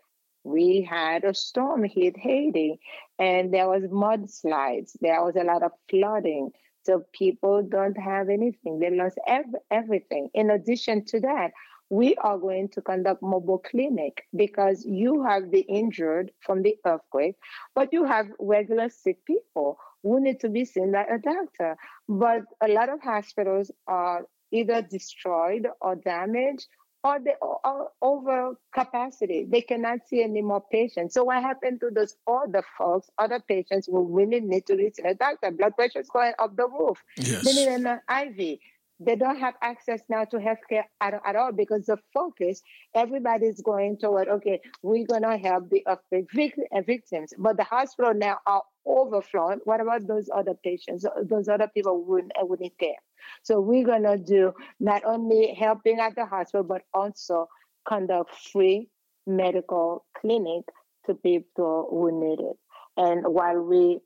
we 0.45 0.83
had 0.89 1.25
a 1.25 1.35
storm 1.35 1.85
hit 1.85 2.17
Haiti 2.19 2.79
and 3.19 3.53
there 3.53 3.69
was 3.69 3.85
mudslides. 3.85 4.97
There 5.01 5.23
was 5.23 5.37
a 5.37 5.45
lot 5.45 5.63
of 5.63 5.73
flooding. 5.89 6.51
So 6.83 7.03
people 7.13 7.63
don't 7.63 7.97
have 7.99 8.29
anything. 8.29 8.79
They 8.79 8.91
lost 8.91 9.19
ev- 9.27 9.55
everything. 9.71 10.29
In 10.35 10.51
addition 10.51 11.05
to 11.07 11.21
that, 11.21 11.53
we 11.91 12.15
are 12.17 12.39
going 12.39 12.69
to 12.71 12.83
conduct 12.83 13.23
mobile 13.23 13.59
clinic 13.59 14.27
because 14.35 14.85
you 14.85 15.23
have 15.23 15.51
the 15.51 15.61
injured 15.61 16.33
from 16.41 16.63
the 16.63 16.77
earthquake, 16.85 17.37
but 17.75 17.93
you 17.93 18.05
have 18.05 18.27
regular 18.39 18.89
sick 18.89 19.25
people 19.27 19.79
who 20.03 20.21
need 20.21 20.41
to 20.41 20.49
be 20.49 20.65
seen 20.65 20.93
by 20.93 21.05
a 21.05 21.19
doctor. 21.19 21.77
But 22.09 22.43
a 22.63 22.69
lot 22.69 22.89
of 22.89 23.01
hospitals 23.01 23.71
are 23.87 24.27
either 24.51 24.83
destroyed 24.83 25.67
or 25.81 25.97
damaged 25.97 26.67
or 27.05 27.19
they 27.23 27.35
are 27.43 27.89
over 28.01 28.59
capacity. 28.75 29.47
They 29.49 29.61
cannot 29.61 30.09
see 30.09 30.23
any 30.23 30.41
more 30.41 30.65
patients. 30.73 31.13
So 31.13 31.25
what 31.25 31.43
happened 31.43 31.81
to 31.81 31.91
those 31.95 32.17
other 32.27 32.65
folks, 32.79 33.11
other 33.19 33.41
patients 33.47 33.87
who 33.87 34.03
really 34.05 34.41
need 34.41 34.67
to 34.67 34.75
reach 34.75 34.97
a 35.05 35.15
doctor? 35.15 35.51
Blood 35.51 35.77
pressure 35.77 36.01
is 36.01 36.09
going 36.09 36.33
up 36.39 36.57
the 36.57 36.67
roof. 36.67 36.99
Yes. 37.19 37.45
They 37.45 37.53
need 37.53 37.69
an 37.69 38.01
IV. 38.09 38.59
They 39.01 39.17
don't 39.17 39.39
have 39.39 39.55
access 39.61 40.01
now 40.09 40.25
to 40.27 40.37
healthcare 40.39 40.85
at, 41.01 41.21
at 41.27 41.37
all 41.37 41.53
because 41.53 41.87
the 41.87 41.99
focus, 42.13 42.63
everybody's 42.95 43.61
going 43.61 43.99
toward, 43.99 44.29
okay, 44.29 44.61
we're 44.83 45.07
going 45.07 45.23
to 45.23 45.37
help 45.37 45.71
the 45.71 45.85
uh, 45.87 45.97
earthquake 46.13 46.55
uh, 46.73 46.81
victims. 46.83 47.33
But 47.37 47.57
the 47.57 47.65
hospital 47.65 48.15
now 48.15 48.39
are 48.47 48.63
overflowing. 48.87 49.61
What 49.65 49.81
about 49.81 50.07
those 50.07 50.29
other 50.35 50.55
patients, 50.63 51.05
uh, 51.05 51.11
those 51.23 51.49
other 51.49 51.69
people 51.75 52.05
who, 52.07 52.29
who 52.41 52.57
need 52.61 52.79
care? 52.79 52.97
So 53.43 53.61
we're 53.61 53.85
going 53.85 54.05
to 54.05 54.19
do 54.19 54.53
not 54.79 55.05
only 55.05 55.55
helping 55.59 55.99
at 55.99 56.15
the 56.15 56.27
hospital, 56.27 56.63
but 56.63 56.83
also 56.93 57.49
conduct 57.87 58.35
free 58.53 58.89
medical 59.27 60.05
clinic 60.17 60.65
to 61.07 61.15
people 61.15 61.89
who 61.91 62.21
need 62.21 62.41
it. 62.41 62.57
And 62.97 63.25
while 63.27 63.61
we 63.61 64.01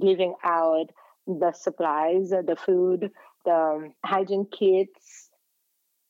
giving 0.00 0.34
out 0.44 0.86
the 1.26 1.52
supplies, 1.52 2.30
the 2.30 2.56
food, 2.56 3.10
the 3.46 3.90
hygiene 4.04 4.46
kits, 4.52 5.30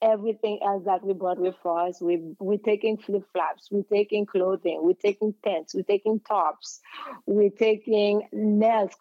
everything 0.02 0.58
else 0.64 0.84
that 0.86 1.04
we 1.04 1.14
brought 1.14 1.38
with 1.38 1.54
us. 1.64 2.00
We, 2.00 2.34
we're 2.40 2.58
taking 2.58 2.98
flip 2.98 3.22
flops, 3.32 3.68
we're 3.70 3.84
taking 3.84 4.26
clothing, 4.26 4.80
we're 4.82 4.94
taking 4.94 5.34
tents, 5.44 5.74
we're 5.74 5.82
taking 5.82 6.20
tops, 6.20 6.80
we're 7.26 7.50
taking 7.50 8.28
nails, 8.32 8.92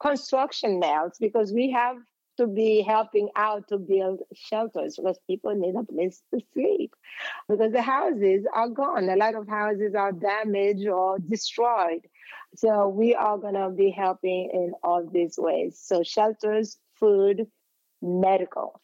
construction 0.00 0.80
nails, 0.80 1.12
because 1.18 1.52
we 1.52 1.70
have 1.70 1.96
to 2.36 2.46
be 2.46 2.82
helping 2.82 3.28
out 3.34 3.68
to 3.68 3.78
build 3.78 4.20
shelters 4.34 4.96
because 4.96 5.18
people 5.26 5.54
need 5.54 5.74
a 5.74 5.84
place 5.84 6.22
to 6.34 6.40
sleep 6.52 6.94
because 7.48 7.72
the 7.72 7.82
houses 7.82 8.44
are 8.52 8.68
gone. 8.68 9.08
A 9.08 9.16
lot 9.16 9.34
of 9.34 9.48
houses 9.48 9.94
are 9.94 10.12
damaged 10.12 10.86
or 10.86 11.18
destroyed. 11.18 12.06
So 12.54 12.88
we 12.88 13.14
are 13.14 13.38
going 13.38 13.54
to 13.54 13.70
be 13.70 13.90
helping 13.90 14.50
in 14.52 14.72
all 14.82 15.08
these 15.10 15.36
ways. 15.38 15.80
So 15.82 16.02
shelters, 16.02 16.78
food, 16.98 17.46
medical. 18.02 18.80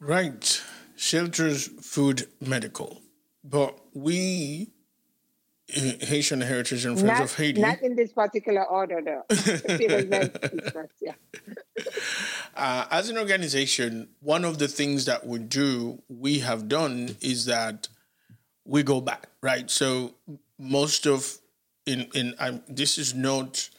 Right. 0.00 0.62
Shelters, 0.96 1.68
food, 1.80 2.28
medical. 2.40 3.02
But 3.44 3.78
we, 3.94 4.72
Haitian 5.68 6.40
Heritage 6.40 6.84
and 6.84 6.98
Friends 6.98 7.18
not, 7.18 7.22
of 7.22 7.36
Haiti. 7.36 7.60
Not 7.60 7.82
in 7.82 7.94
this 7.94 8.12
particular 8.12 8.64
order, 8.64 9.00
though. 9.02 9.24
yeah. 11.00 11.12
uh, 12.56 12.86
as 12.90 13.10
an 13.10 13.18
organization, 13.18 14.08
one 14.20 14.44
of 14.44 14.58
the 14.58 14.68
things 14.68 15.04
that 15.04 15.26
we 15.26 15.38
do, 15.38 16.02
we 16.08 16.40
have 16.40 16.68
done, 16.68 17.16
is 17.20 17.44
that 17.46 17.88
we 18.64 18.82
go 18.82 19.00
back, 19.00 19.28
right? 19.42 19.70
So 19.70 20.14
most 20.58 21.06
of, 21.06 21.38
in 21.86 22.08
in 22.14 22.34
I'm, 22.38 22.62
this 22.68 22.98
is 22.98 23.14
not 23.14 23.70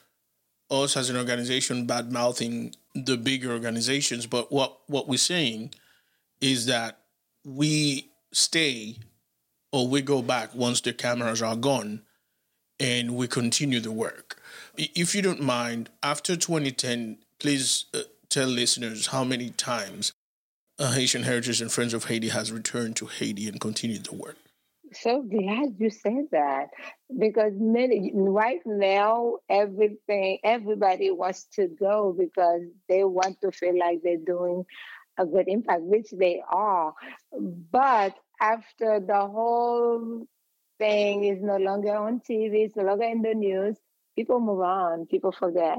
us 0.72 0.96
as 0.96 1.10
an 1.10 1.18
organization 1.18 1.86
bad 1.86 2.12
mouthing 2.12 2.74
the 2.96 3.18
bigger 3.18 3.52
organizations, 3.52 4.26
but 4.26 4.52
what 4.52 4.80
what 4.88 5.08
we're 5.08 5.18
saying 5.18 5.74
is 6.42 6.66
that 6.66 7.00
we 7.46 8.10
stay 8.32 8.98
or 9.72 9.88
we 9.88 10.02
go 10.02 10.22
back 10.22 10.54
once 10.56 10.82
the 10.82 10.94
cameras 10.94 11.42
are 11.42 11.56
gone 11.56 12.02
and 12.80 13.16
we 13.16 13.28
continue 13.28 13.80
the 13.80 13.92
work. 13.92 14.42
If 14.78 15.14
you 15.14 15.22
don't 15.22 15.42
mind, 15.42 15.90
after 16.02 16.36
2010, 16.36 17.18
please 17.40 17.86
uh, 17.94 18.02
tell 18.30 18.48
listeners 18.48 19.08
how 19.08 19.24
many 19.24 19.50
times 19.50 20.14
uh, 20.80 20.92
Haitian 20.94 21.24
Heritage 21.24 21.62
and 21.62 21.72
Friends 21.72 21.94
of 21.94 22.06
Haiti 22.06 22.30
has 22.30 22.52
returned 22.52 22.96
to 22.98 23.08
Haiti 23.08 23.48
and 23.48 23.60
continued 23.60 24.06
the 24.06 24.16
work. 24.16 24.38
So 24.92 25.22
glad 25.22 25.76
you 25.78 25.90
said 25.90 26.28
that 26.32 26.70
because 27.18 27.54
many 27.56 28.12
right 28.14 28.62
now 28.66 29.36
everything 29.50 30.40
everybody 30.44 31.12
wants 31.12 31.46
to 31.54 31.68
go 31.68 32.16
because 32.18 32.64
they 32.88 33.04
want 33.04 33.40
to 33.42 33.52
feel 33.52 33.78
like 33.78 34.00
they're 34.04 34.18
doing 34.18 34.66
a 35.18 35.26
good 35.26 35.48
impact, 35.48 35.82
which 35.84 36.10
they 36.12 36.42
are. 36.50 36.94
But 37.32 38.16
after 38.42 39.00
the 39.00 39.28
whole 39.28 40.26
thing 40.80 41.24
is 41.26 41.42
no 41.42 41.58
longer 41.58 41.96
on 41.96 42.22
TV, 42.22 42.66
it's 42.66 42.76
no 42.76 42.84
longer 42.84 43.04
in 43.04 43.22
the 43.22 43.34
news, 43.36 43.78
people 44.16 44.40
move 44.40 44.62
on, 44.62 45.06
people 45.06 45.32
forget. 45.32 45.78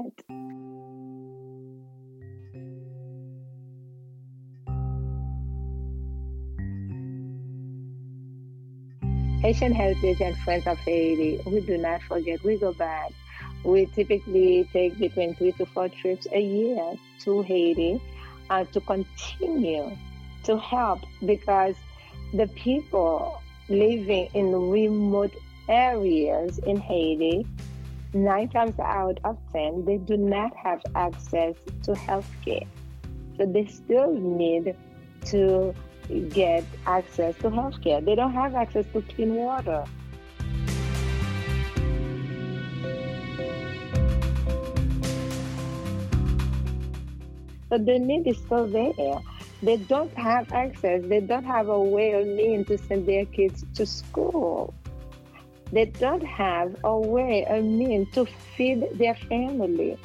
Haitian 9.41 9.73
Heritage 9.73 10.21
and 10.21 10.37
Friends 10.37 10.67
of 10.67 10.77
Haiti, 10.77 11.41
we 11.47 11.61
do 11.61 11.75
not 11.75 12.03
forget, 12.03 12.43
we 12.43 12.57
go 12.57 12.73
back. 12.73 13.11
We 13.63 13.87
typically 13.87 14.69
take 14.71 14.99
between 14.99 15.33
three 15.33 15.51
to 15.53 15.65
four 15.65 15.89
trips 15.89 16.27
a 16.31 16.39
year 16.39 16.93
to 17.21 17.41
Haiti 17.41 17.99
uh, 18.51 18.65
to 18.65 18.79
continue 18.81 19.97
to 20.43 20.57
help 20.59 20.99
because 21.25 21.75
the 22.35 22.45
people 22.49 23.41
living 23.67 24.29
in 24.35 24.69
remote 24.69 25.33
areas 25.67 26.59
in 26.59 26.77
Haiti, 26.77 27.43
nine 28.13 28.47
times 28.47 28.77
out 28.79 29.19
of 29.23 29.39
ten, 29.51 29.85
they 29.85 29.97
do 29.97 30.17
not 30.17 30.55
have 30.55 30.83
access 30.93 31.55
to 31.81 31.95
health 31.95 32.29
care. 32.45 32.67
So 33.37 33.47
they 33.47 33.65
still 33.65 34.13
need 34.13 34.75
to 35.25 35.73
get 36.19 36.65
access 36.85 37.35
to 37.37 37.49
health 37.49 37.81
care. 37.81 38.01
They 38.01 38.15
don't 38.15 38.33
have 38.33 38.55
access 38.55 38.85
to 38.93 39.01
clean 39.01 39.35
water. 39.35 39.85
But 47.69 47.85
the 47.85 47.99
need 47.99 48.27
is 48.27 48.37
still 48.37 48.67
there. 48.67 49.19
They 49.63 49.77
don't 49.77 50.13
have 50.17 50.51
access. 50.51 51.03
They 51.05 51.21
don't 51.21 51.45
have 51.45 51.69
a 51.69 51.79
way 51.79 52.13
or 52.13 52.25
means 52.25 52.67
to 52.67 52.77
send 52.77 53.07
their 53.07 53.25
kids 53.25 53.63
to 53.75 53.85
school. 53.85 54.73
They 55.71 55.85
don't 55.85 56.25
have 56.25 56.75
a 56.83 56.99
way 56.99 57.45
or 57.47 57.61
means 57.61 58.11
to 58.13 58.25
feed 58.25 58.85
their 58.95 59.15
family. 59.15 59.97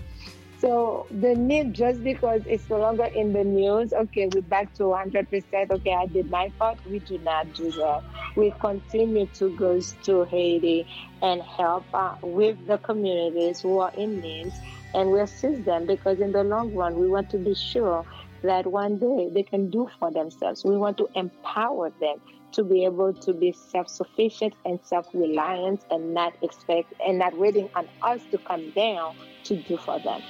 So 0.58 1.06
the 1.10 1.34
need, 1.34 1.74
just 1.74 2.02
because 2.02 2.40
it's 2.46 2.68
no 2.70 2.78
longer 2.78 3.04
in 3.04 3.32
the 3.32 3.44
news, 3.44 3.92
okay, 3.92 4.28
we're 4.32 4.40
back 4.40 4.72
to 4.74 4.84
100%, 4.84 5.70
okay, 5.70 5.94
I 5.94 6.06
did 6.06 6.30
my 6.30 6.50
part. 6.58 6.78
We 6.86 7.00
do 7.00 7.18
not 7.18 7.52
do 7.52 7.70
that. 7.72 8.00
We 8.36 8.52
continue 8.58 9.26
to 9.34 9.54
go 9.56 9.78
to 10.04 10.24
Haiti 10.24 10.86
and 11.20 11.42
help 11.42 11.84
uh, 11.92 12.14
with 12.22 12.66
the 12.66 12.78
communities 12.78 13.60
who 13.60 13.80
are 13.80 13.92
in 13.96 14.20
need 14.20 14.52
and 14.94 15.10
we 15.10 15.20
assist 15.20 15.64
them 15.66 15.86
because 15.86 16.20
in 16.20 16.32
the 16.32 16.42
long 16.42 16.74
run, 16.74 16.98
we 16.98 17.06
want 17.06 17.28
to 17.30 17.38
be 17.38 17.54
sure 17.54 18.06
that 18.42 18.66
one 18.66 18.98
day 18.98 19.28
they 19.32 19.42
can 19.42 19.68
do 19.70 19.88
for 19.98 20.10
themselves. 20.10 20.64
We 20.64 20.78
want 20.78 20.96
to 20.98 21.08
empower 21.14 21.90
them 22.00 22.16
to 22.56 22.64
be 22.64 22.84
able 22.84 23.12
to 23.12 23.32
be 23.34 23.52
self-sufficient 23.52 24.54
and 24.64 24.80
self-reliant 24.82 25.84
and 25.90 26.14
not 26.14 26.34
expect 26.42 26.92
and 27.06 27.18
not 27.18 27.36
waiting 27.36 27.68
on 27.74 27.86
us 28.02 28.20
to 28.30 28.38
come 28.38 28.70
down 28.70 29.14
to 29.44 29.56
do 29.62 29.76
for 29.76 29.98
them. 30.00 30.22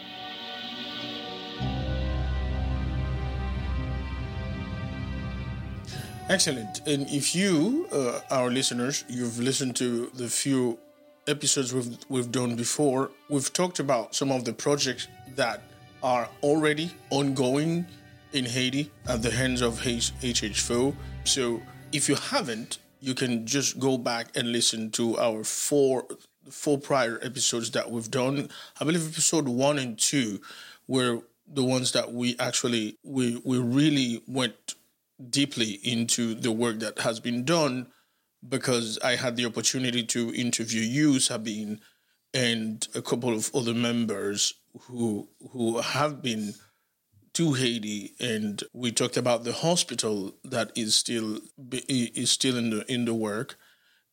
Excellent. 6.29 6.81
And 6.87 7.07
if 7.09 7.37
you, 7.37 7.87
uh, 7.93 8.19
our 8.33 8.51
listeners, 8.51 9.05
you've 9.09 9.39
listened 9.39 9.77
to 9.77 10.11
the 10.15 10.27
few 10.27 10.77
episodes 11.29 11.73
we've 11.73 11.97
we've 12.09 12.33
done 12.33 12.57
before, 12.57 13.13
we've 13.31 13.53
talked 13.53 13.79
about 13.79 14.15
some 14.17 14.33
of 14.33 14.45
the 14.45 14.53
projects 14.53 15.07
that 15.37 15.63
are 16.03 16.29
already 16.43 16.91
ongoing 17.11 17.87
in 18.33 18.45
Haiti 18.45 18.91
at 19.09 19.23
the 19.23 19.31
hands 19.31 19.63
of 19.63 19.81
HH4. 19.81 20.95
So 21.23 21.63
if 21.93 22.09
you 22.09 22.15
haven't, 22.17 22.79
you 23.01 23.15
can 23.15 23.47
just 23.47 23.79
go 23.79 23.99
back 23.99 24.29
and 24.37 24.53
listen 24.53 24.91
to 24.93 25.17
our 25.19 25.45
four 25.45 26.07
four 26.51 26.79
prior 26.79 27.19
episodes 27.23 27.71
that 27.73 27.91
we've 27.91 28.11
done. 28.11 28.49
I 28.81 28.85
believe 28.85 29.09
episode 29.09 29.49
one 29.49 29.79
and 29.79 29.99
two 29.99 30.41
were 30.87 31.23
the 31.47 31.65
ones 31.65 31.93
that 31.93 32.13
we 32.13 32.37
actually 32.39 32.99
we 33.03 33.41
we 33.45 33.59
really 33.59 34.23
went 34.27 34.75
deeply 35.31 35.81
into 35.83 36.35
the 36.35 36.53
work 36.53 36.81
that 36.81 37.01
has 37.01 37.21
been 37.21 37.45
done 37.45 37.87
because 38.47 38.99
I 39.03 39.17
had 39.17 39.37
the 39.37 39.47
opportunity 39.47 40.05
to 40.05 40.33
interview 40.35 40.83
you, 40.83 41.21
Sabine, 41.21 41.81
and 42.35 42.87
a 42.95 43.03
couple 43.03 43.35
of 43.35 43.51
other 43.55 43.75
members 43.75 44.55
who 44.83 45.29
who 45.53 45.81
have 45.81 46.23
been 46.23 46.55
to 47.37 47.53
Haiti, 47.53 48.15
and 48.19 48.65
we 48.73 48.91
talked 48.91 49.19
about 49.19 49.45
the 49.45 49.53
hospital 49.53 50.33
that 50.43 50.73
is 50.75 50.95
still 50.95 51.41
is 51.87 52.31
still 52.31 52.57
in 52.57 52.71
the 52.71 52.91
in 52.91 53.05
the 53.05 53.13
work, 53.13 53.59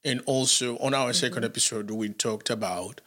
and 0.04 0.22
also 0.26 0.78
on 0.80 0.94
our 0.94 1.12
mm-hmm. 1.12 1.26
second 1.26 1.46
episode 1.46 1.90
we 1.90 2.10
talked 2.10 2.50
about 2.50 3.00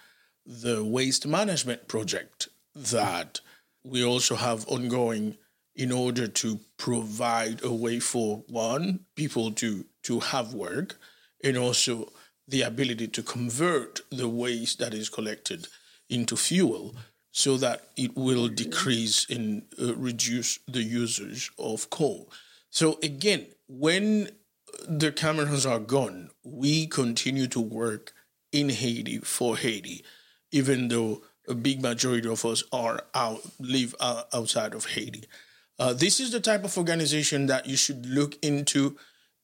the 0.46 0.82
waste 0.82 1.26
management 1.26 1.86
project 1.86 2.48
that 2.74 3.40
we 3.84 4.02
also 4.02 4.36
have 4.36 4.66
ongoing 4.68 5.36
in 5.74 5.92
order 5.92 6.26
to 6.26 6.60
provide 6.78 7.62
a 7.62 7.70
way 7.70 8.00
for 8.00 8.42
one 8.48 9.00
people 9.16 9.52
to 9.52 9.84
to 10.02 10.20
have 10.20 10.54
work 10.54 10.98
and 11.44 11.58
also 11.58 12.10
the 12.48 12.62
ability 12.62 13.06
to 13.06 13.22
convert 13.22 14.00
the 14.10 14.30
waste 14.30 14.78
that 14.78 14.94
is 14.94 15.10
collected 15.10 15.68
into 16.08 16.38
fuel 16.38 16.94
so 17.36 17.58
that 17.58 17.88
it 17.98 18.16
will 18.16 18.48
decrease 18.48 19.28
and 19.28 19.62
uh, 19.78 19.94
reduce 19.94 20.58
the 20.66 20.82
usage 20.82 21.52
of 21.58 21.90
coal. 21.90 22.32
So 22.70 22.98
again, 23.02 23.48
when 23.68 24.30
the 24.88 25.12
Camerons 25.12 25.70
are 25.70 25.78
gone, 25.78 26.30
we 26.42 26.86
continue 26.86 27.46
to 27.48 27.60
work 27.60 28.14
in 28.52 28.70
Haiti 28.70 29.18
for 29.18 29.58
Haiti, 29.58 30.02
even 30.50 30.88
though 30.88 31.24
a 31.46 31.54
big 31.54 31.82
majority 31.82 32.26
of 32.26 32.42
us 32.46 32.64
are 32.72 33.00
out 33.14 33.42
live 33.60 33.94
uh, 34.00 34.22
outside 34.32 34.72
of 34.72 34.86
Haiti. 34.86 35.24
Uh, 35.78 35.92
this 35.92 36.20
is 36.20 36.32
the 36.32 36.40
type 36.40 36.64
of 36.64 36.78
organization 36.78 37.48
that 37.48 37.66
you 37.66 37.76
should 37.76 38.06
look 38.06 38.38
into 38.42 38.96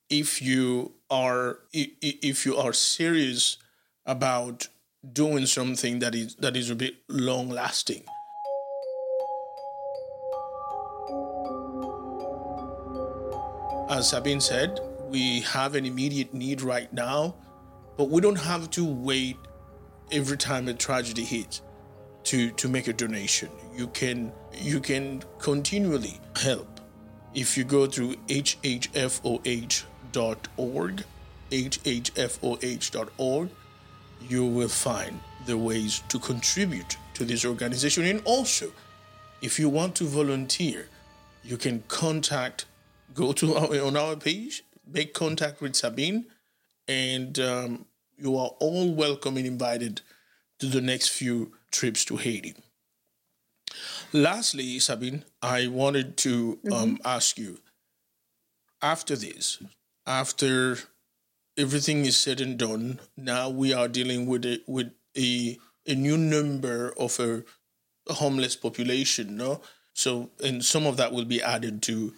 if 0.08 0.40
you 0.40 0.92
are 1.10 1.58
if 1.74 2.46
you 2.46 2.56
are 2.56 2.72
serious 2.72 3.58
about 4.06 4.68
doing 5.10 5.46
something 5.46 5.98
that 5.98 6.14
is 6.14 6.36
that 6.36 6.56
is 6.56 6.70
a 6.70 6.74
bit 6.74 6.94
long 7.08 7.48
lasting. 7.48 8.04
As 13.90 14.08
Sabine 14.08 14.40
said, 14.40 14.80
we 15.08 15.40
have 15.40 15.74
an 15.74 15.84
immediate 15.84 16.32
need 16.32 16.62
right 16.62 16.90
now, 16.92 17.34
but 17.98 18.08
we 18.08 18.22
don't 18.22 18.36
have 18.36 18.70
to 18.70 18.84
wait 18.84 19.36
every 20.10 20.38
time 20.38 20.68
a 20.68 20.74
tragedy 20.74 21.24
hits 21.24 21.60
to, 22.24 22.50
to 22.52 22.68
make 22.68 22.88
a 22.88 22.92
donation. 22.92 23.48
You 23.76 23.88
can 23.88 24.32
you 24.54 24.80
can 24.80 25.22
continually 25.38 26.20
help 26.36 26.80
if 27.34 27.56
you 27.56 27.64
go 27.64 27.86
through 27.86 28.16
hhfoh.org, 28.28 29.42
hhfoh.org, 31.50 33.50
you 34.28 34.44
will 34.44 34.68
find 34.68 35.20
the 35.46 35.56
ways 35.56 36.02
to 36.08 36.18
contribute 36.18 36.96
to 37.14 37.24
this 37.24 37.44
organization. 37.44 38.04
And 38.04 38.22
also, 38.24 38.72
if 39.40 39.58
you 39.58 39.68
want 39.68 39.94
to 39.96 40.04
volunteer, 40.04 40.88
you 41.44 41.56
can 41.56 41.82
contact, 41.88 42.66
go 43.14 43.32
to 43.32 43.54
our, 43.54 43.80
on 43.80 43.96
our 43.96 44.16
page, 44.16 44.62
make 44.86 45.14
contact 45.14 45.60
with 45.60 45.74
Sabine, 45.74 46.26
and 46.88 47.38
um, 47.38 47.86
you 48.16 48.36
are 48.36 48.50
all 48.60 48.92
welcome 48.92 49.36
and 49.36 49.46
invited 49.46 50.00
to 50.60 50.66
the 50.66 50.80
next 50.80 51.08
few 51.08 51.52
trips 51.70 52.04
to 52.04 52.16
Haiti. 52.16 52.54
Lastly, 54.12 54.78
Sabine, 54.78 55.24
I 55.40 55.66
wanted 55.66 56.16
to 56.18 56.58
um, 56.66 56.72
mm-hmm. 56.72 56.96
ask 57.04 57.38
you 57.38 57.58
after 58.80 59.16
this, 59.16 59.62
after 60.06 60.78
everything 61.56 62.04
is 62.04 62.16
said 62.16 62.40
and 62.40 62.58
done, 62.58 63.00
now 63.16 63.48
we 63.48 63.72
are 63.72 63.88
dealing 63.88 64.26
with 64.26 64.44
a, 64.44 64.60
with 64.66 64.92
a, 65.16 65.58
a 65.86 65.94
new 65.94 66.16
number 66.16 66.92
of 66.98 67.18
a, 67.20 67.44
a 68.08 68.14
homeless 68.14 68.56
population, 68.56 69.36
no? 69.36 69.60
So, 69.94 70.30
and 70.42 70.64
some 70.64 70.86
of 70.86 70.96
that 70.96 71.12
will 71.12 71.24
be 71.24 71.42
added 71.42 71.82
to 71.82 72.14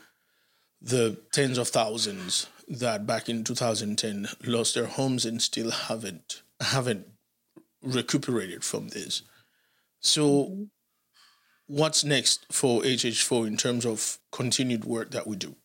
the 0.80 1.18
tens 1.32 1.58
of 1.58 1.68
thousands 1.68 2.46
that 2.68 3.06
back 3.06 3.28
in 3.28 3.44
2010 3.44 4.28
lost 4.44 4.74
their 4.74 4.86
homes 4.86 5.24
and 5.24 5.40
still 5.40 5.70
haven't 5.70 6.42
haven't 6.60 7.06
recuperated 7.82 8.64
from 8.64 8.88
this. 8.88 9.22
So, 10.00 10.44
mm-hmm. 10.44 10.64
what's 11.66 12.04
next 12.04 12.46
for 12.52 12.82
HH4 12.82 13.46
in 13.46 13.56
terms 13.56 13.84
of 13.84 14.18
continued 14.30 14.84
work 14.84 15.10
that 15.10 15.26
we 15.26 15.36
do? 15.36 15.56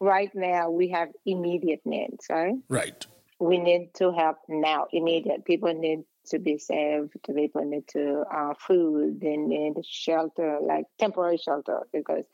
Right 0.00 0.30
now, 0.34 0.70
we 0.70 0.90
have 0.90 1.08
immediate 1.26 1.80
needs, 1.84 2.26
right? 2.30 2.54
Right. 2.68 3.06
We 3.40 3.58
need 3.58 3.94
to 3.94 4.12
help 4.12 4.38
now, 4.48 4.86
immediate. 4.92 5.44
People 5.44 5.74
need 5.74 6.04
to 6.26 6.38
be 6.38 6.58
saved. 6.58 7.14
People 7.24 7.64
need 7.64 7.86
to 7.88 8.24
uh, 8.32 8.54
food. 8.54 9.20
They 9.20 9.36
need 9.36 9.74
shelter, 9.84 10.58
like 10.62 10.84
temporary 10.98 11.38
shelter, 11.38 11.80
because 11.92 12.24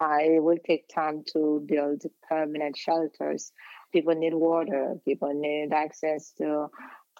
uh, 0.00 0.18
it 0.20 0.42
will 0.42 0.58
take 0.64 0.88
time 0.88 1.24
to 1.32 1.64
build 1.66 2.02
permanent 2.28 2.76
shelters. 2.76 3.52
People 3.92 4.14
need 4.14 4.34
water. 4.34 4.96
People 5.04 5.32
need 5.34 5.72
access 5.72 6.32
to 6.38 6.68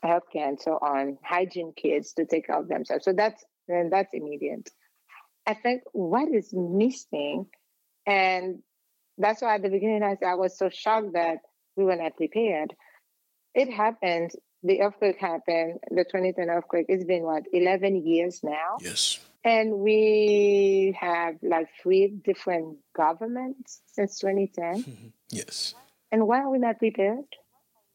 healthcare 0.05 0.48
and 0.48 0.61
so 0.61 0.72
on, 0.72 1.18
hygiene 1.22 1.72
kits 1.76 2.14
to 2.14 2.24
take 2.24 2.46
care 2.46 2.59
of 2.59 2.68
themselves. 2.68 3.05
So 3.05 3.12
that's 3.12 3.44
and 3.68 3.92
that's 3.92 4.12
immediate. 4.12 4.68
I 5.46 5.55
think 5.55 5.83
what 5.92 6.29
is 6.33 6.53
missing, 6.53 7.46
and 8.07 8.62
that's 9.20 9.42
why 9.42 9.54
at 9.54 9.62
the 9.62 9.68
beginning 9.68 10.02
I, 10.02 10.16
I 10.24 10.35
was 10.35 10.56
so 10.56 10.68
shocked 10.68 11.12
that 11.14 11.38
we 11.76 11.85
were 11.85 11.96
not 11.96 12.16
prepared. 12.16 12.74
It 13.54 13.70
happened. 13.70 14.33
The 14.62 14.83
earthquake 14.83 15.18
happened. 15.18 15.78
The 15.90 16.04
2010 16.04 16.50
earthquake. 16.50 16.87
It's 16.88 17.04
been 17.04 17.22
what 17.22 17.44
11 17.52 18.06
years 18.06 18.40
now. 18.42 18.78
Yes. 18.80 19.18
And 19.42 19.78
we 19.78 20.96
have 21.00 21.37
like 21.42 21.68
three 21.83 22.09
different 22.09 22.76
governments 22.94 23.80
since 23.87 24.18
2010. 24.18 24.83
Mm-hmm. 24.83 25.06
yes. 25.30 25.74
And 26.12 26.26
why 26.26 26.40
are 26.40 26.50
we 26.50 26.59
not 26.59 26.78
prepared? 26.78 27.24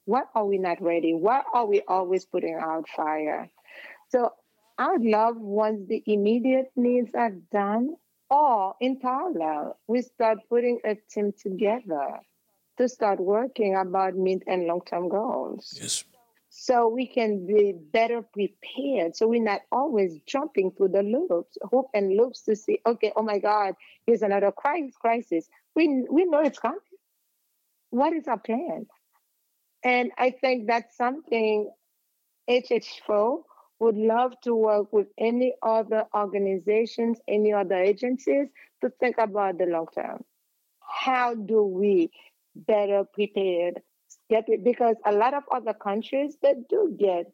Why 0.06 0.22
are 0.34 0.46
we 0.46 0.58
not 0.58 0.82
ready? 0.82 1.14
Why 1.14 1.42
are 1.54 1.66
we 1.66 1.82
always 1.88 2.26
putting 2.26 2.56
out 2.56 2.88
fire? 2.90 3.50
So 4.10 4.32
I 4.78 4.92
would 4.92 5.04
love 5.04 5.38
once 5.38 5.88
the 5.88 6.04
immediate 6.06 6.72
needs 6.76 7.10
are 7.16 7.32
done, 7.52 7.96
or 8.30 8.76
in 8.82 9.00
parallel, 9.00 9.78
we 9.88 10.02
start 10.02 10.40
putting 10.50 10.80
a 10.86 10.96
team 11.10 11.32
together 11.40 12.20
to 12.78 12.90
start 12.90 13.20
working 13.20 13.76
about 13.76 14.16
mid 14.16 14.44
and 14.48 14.66
long 14.66 14.82
term 14.86 15.10
goals. 15.10 15.78
Yes. 15.80 16.04
So 16.50 16.88
we 16.88 17.06
can 17.06 17.46
be 17.46 17.74
better 17.74 18.22
prepared. 18.22 19.16
So 19.16 19.28
we're 19.28 19.44
not 19.44 19.62
always 19.72 20.20
jumping 20.26 20.72
through 20.72 20.90
the 20.90 21.04
loops, 21.04 21.58
hope 21.64 21.90
and 21.94 22.16
loops 22.16 22.44
to 22.44 22.56
see, 22.56 22.80
okay, 22.86 23.12
oh 23.18 23.24
my 23.24 23.40
God, 23.40 23.76
here's 24.06 24.22
another 24.22 24.54
crisis. 24.54 25.50
We, 25.76 26.06
we 26.10 26.24
know 26.24 26.40
it's 26.40 26.58
coming. 26.58 26.80
What 27.90 28.14
is 28.14 28.28
our 28.28 28.40
plan? 28.40 28.86
And 29.84 30.12
I 30.18 30.32
think 30.32 30.68
that's 30.68 30.96
something 30.96 31.70
HH4 32.50 33.44
would 33.80 33.98
love 33.98 34.34
to 34.44 34.56
work 34.56 34.92
with 34.94 35.08
any 35.18 35.54
other 35.62 36.06
organizations, 36.16 37.20
any 37.28 37.54
other 37.54 37.76
agencies 37.76 38.48
to 38.82 38.90
think 39.00 39.18
about 39.18 39.58
the 39.58 39.66
long 39.66 39.88
term. 39.94 40.24
How 40.80 41.36
do 41.36 41.64
we 41.64 42.12
better 42.56 43.04
prepared 43.04 43.82
get? 44.30 44.46
Because 44.64 44.96
a 45.06 45.12
lot 45.12 45.34
of 45.34 45.44
other 45.52 45.74
countries 45.74 46.38
they 46.42 46.54
do 46.70 46.96
get 46.98 47.32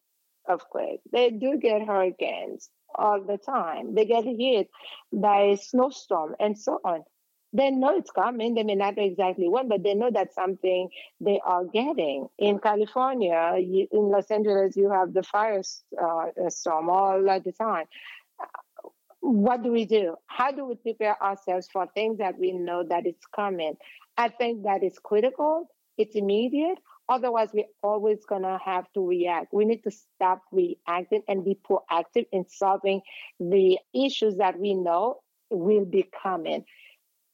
earthquakes, 0.50 1.04
they 1.12 1.30
do 1.30 1.58
get 1.58 1.86
hurricanes 1.86 2.70
all 2.96 3.22
the 3.22 3.38
time. 3.38 3.94
They 3.96 4.06
get 4.06 4.26
hit 4.26 4.70
by 5.14 5.56
snowstorm 5.56 6.36
and 6.40 6.58
so 6.58 6.80
on 6.84 7.04
they 7.54 7.70
know 7.70 7.98
it's 7.98 8.12
coming. 8.12 8.56
They 8.56 8.64
may 8.64 8.76
not 8.76 8.96
know 8.96 9.04
exactly 9.04 9.50
when, 9.50 9.68
but 9.68 9.84
they 9.84 9.94
know 9.94 10.10
that's 10.12 10.36
something 10.36 10.90
they 11.20 11.40
are 11.46 11.66
getting. 11.66 12.28
In 12.38 12.60
California, 12.60 13.56
you, 13.60 13.88
in 13.92 14.10
Los 14.10 14.32
Angeles, 14.32 14.78
you 14.78 14.90
have 14.90 15.14
the 15.14 15.24
fire 15.24 15.62
uh, 16.02 16.50
storm 16.50 16.90
all 16.90 17.22
the 17.22 17.52
time. 17.52 17.86
What 19.20 19.64
do 19.64 19.72
we 19.72 19.86
do? 19.86 20.16
How 20.28 20.52
do 20.52 20.66
we 20.66 20.76
prepare 20.76 21.22
ourselves 21.22 21.68
for 21.72 21.88
things 21.94 22.18
that 22.18 22.40
we 22.40 22.54
know 22.54 22.84
that 22.84 23.06
it's 23.06 23.26
coming? 23.36 23.76
I 24.18 24.30
think 24.30 24.64
that 24.64 24.84
is 24.84 24.98
critical. 24.98 25.68
It's 25.98 26.16
immediate. 26.16 26.80
Otherwise, 27.10 27.50
we're 27.54 27.66
always 27.84 28.24
going 28.26 28.44
to 28.44 28.58
have 28.64 28.86
to 28.94 29.06
react. 29.06 29.54
We 29.54 29.66
need 29.66 29.84
to 29.84 29.92
stop 29.92 30.44
reacting 30.52 31.24
and 31.28 31.44
be 31.44 31.60
proactive 31.70 32.26
in 32.32 32.48
solving 32.48 33.02
the 33.40 33.78
issues 33.94 34.38
that 34.38 34.58
we 34.58 34.74
know 34.74 35.18
will 35.50 35.86
be 35.86 36.10
coming. 36.24 36.64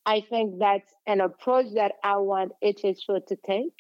I 0.07 0.21
think 0.21 0.57
that's 0.57 0.91
an 1.05 1.21
approach 1.21 1.67
that 1.75 1.91
I 2.03 2.17
want 2.17 2.53
HHO 2.63 3.27
to 3.27 3.37
take. 3.45 3.73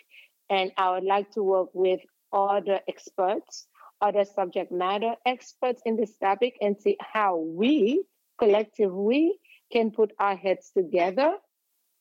And 0.49 0.71
I 0.77 0.91
would 0.91 1.05
like 1.05 1.31
to 1.31 1.41
work 1.43 1.69
with 1.73 2.01
other 2.31 2.79
experts, 2.87 3.67
other 4.01 4.25
subject 4.25 4.71
matter 4.71 5.15
experts 5.25 5.81
in 5.85 5.95
this 5.95 6.15
topic 6.17 6.55
and 6.61 6.77
see 6.79 6.97
how 7.01 7.37
we, 7.37 8.03
collectively, 8.37 9.39
can 9.71 9.89
put 9.89 10.11
our 10.19 10.35
heads 10.35 10.71
together 10.77 11.37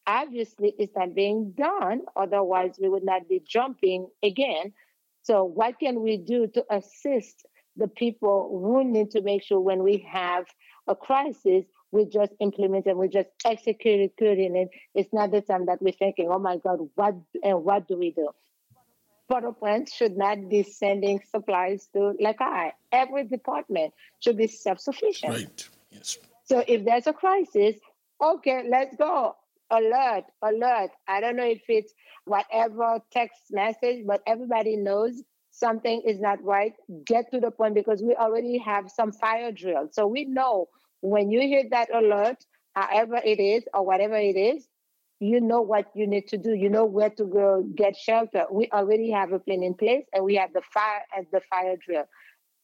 obviously 0.07 0.75
it's 0.79 0.95
not 0.97 1.15
being 1.15 1.53
done. 1.57 2.03
Otherwise, 2.15 2.79
we 2.81 2.89
would 2.89 3.05
not 3.05 3.29
be 3.29 3.43
jumping 3.47 4.09
again. 4.23 4.73
So, 5.23 5.45
what 5.45 5.79
can 5.81 6.03
we 6.03 6.17
do 6.19 6.47
to 6.55 6.65
assist 6.71 7.45
the 7.77 7.89
people 7.89 8.61
who 8.63 8.85
need 8.85 9.11
to 9.11 9.21
make 9.21 9.43
sure 9.43 9.61
when 9.61 9.83
we 9.83 10.07
have 10.11 10.47
a 10.87 10.95
crisis, 10.95 11.65
we 11.93 12.05
just 12.07 12.33
implement 12.41 12.87
and 12.87 12.99
we 12.99 13.09
just 13.09 13.31
execute 13.45 14.01
it 14.01 14.17
good 14.17 14.39
in 14.39 14.57
it. 14.57 14.69
It's 14.95 15.13
not 15.13 15.31
the 15.31 15.41
time 15.41 15.67
that 15.67 15.81
we're 15.81 15.93
thinking, 15.93 16.29
oh 16.31 16.39
my 16.39 16.57
God, 16.59 16.79
what 16.95 17.15
and 17.43 17.65
what 17.65 17.89
do 17.89 17.97
we 17.97 18.11
do? 18.11 18.31
Port-au-Prince 19.29 19.93
should 19.93 20.17
not 20.17 20.49
be 20.49 20.63
sending 20.63 21.21
supplies 21.29 21.89
to 21.95 22.15
like 22.21 22.41
I. 22.41 22.73
Every 22.93 23.25
department 23.25 23.93
should 24.21 24.37
be 24.37 24.47
self-sufficient. 24.47 25.33
Right. 25.33 25.69
Yes. 25.91 26.19
So 26.45 26.63
if 26.67 26.85
there's 26.85 27.07
a 27.09 27.13
crisis, 27.13 27.77
okay, 28.23 28.63
let's 28.69 28.95
go. 28.97 29.35
Alert, 29.71 30.25
alert. 30.43 30.91
I 31.09 31.21
don't 31.21 31.35
know 31.35 31.45
if 31.45 31.63
it's 31.69 31.93
whatever 32.25 33.01
text 33.11 33.41
message, 33.51 34.07
but 34.07 34.23
everybody 34.27 34.77
knows 34.77 35.23
something 35.51 36.03
is 36.07 36.21
not 36.21 36.43
right. 36.45 36.75
Get 37.05 37.33
to 37.33 37.41
the 37.41 37.51
point 37.51 37.75
because 37.75 38.03
we 38.03 38.15
already 38.15 38.59
have 38.59 38.91
some 38.91 39.11
fire 39.11 39.51
drills. 39.51 39.91
So 39.95 40.07
we 40.07 40.25
know 40.25 40.69
when 41.07 41.31
you 41.31 41.41
hear 41.41 41.63
that 41.71 41.89
alert, 41.95 42.45
however 42.75 43.21
it 43.25 43.39
is 43.39 43.65
or 43.73 43.87
whatever 43.87 44.17
it 44.17 44.37
is, 44.37 44.67
you 45.21 45.41
know 45.41 45.61
what 45.61 45.87
you 45.95 46.07
need 46.07 46.27
to 46.29 46.37
do. 46.37 46.53
You 46.53 46.69
know 46.69 46.85
where 46.85 47.11
to 47.11 47.25
go 47.25 47.63
get 47.75 47.97
shelter. 47.97 48.45
We 48.51 48.69
already 48.73 49.11
have 49.13 49.33
a 49.33 49.39
plan 49.39 49.63
in 49.63 49.75
place 49.75 50.05
and 50.13 50.25
we 50.25 50.35
have 50.35 50.53
the 50.53 50.63
fire 50.75 51.03
and 51.17 51.27
the 51.33 51.41
fire 51.49 51.77
drill. 51.77 52.05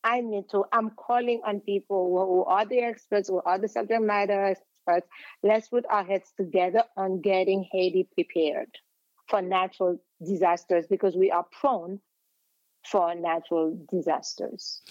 I 0.04 0.20
need 0.20 0.50
to, 0.50 0.64
I'm 0.72 0.90
calling 0.90 1.40
on 1.46 1.60
people 1.60 2.04
who 2.10 2.44
are 2.44 2.66
the 2.66 2.80
experts, 2.80 3.28
who 3.28 3.40
are 3.46 3.58
the 3.58 3.68
subject 3.68 4.02
matter 4.02 4.44
experts. 4.44 5.06
Let's 5.44 5.68
put 5.68 5.86
our 5.88 6.04
heads 6.04 6.32
together 6.36 6.82
on 6.96 7.20
getting 7.20 7.64
Haiti 7.70 8.08
prepared 8.12 8.70
for 9.28 9.40
natural 9.40 10.02
disasters 10.26 10.86
because 10.88 11.14
we 11.14 11.30
are 11.30 11.46
prone 11.60 12.00
for 12.84 13.14
natural 13.14 13.78
disasters. 13.90 14.82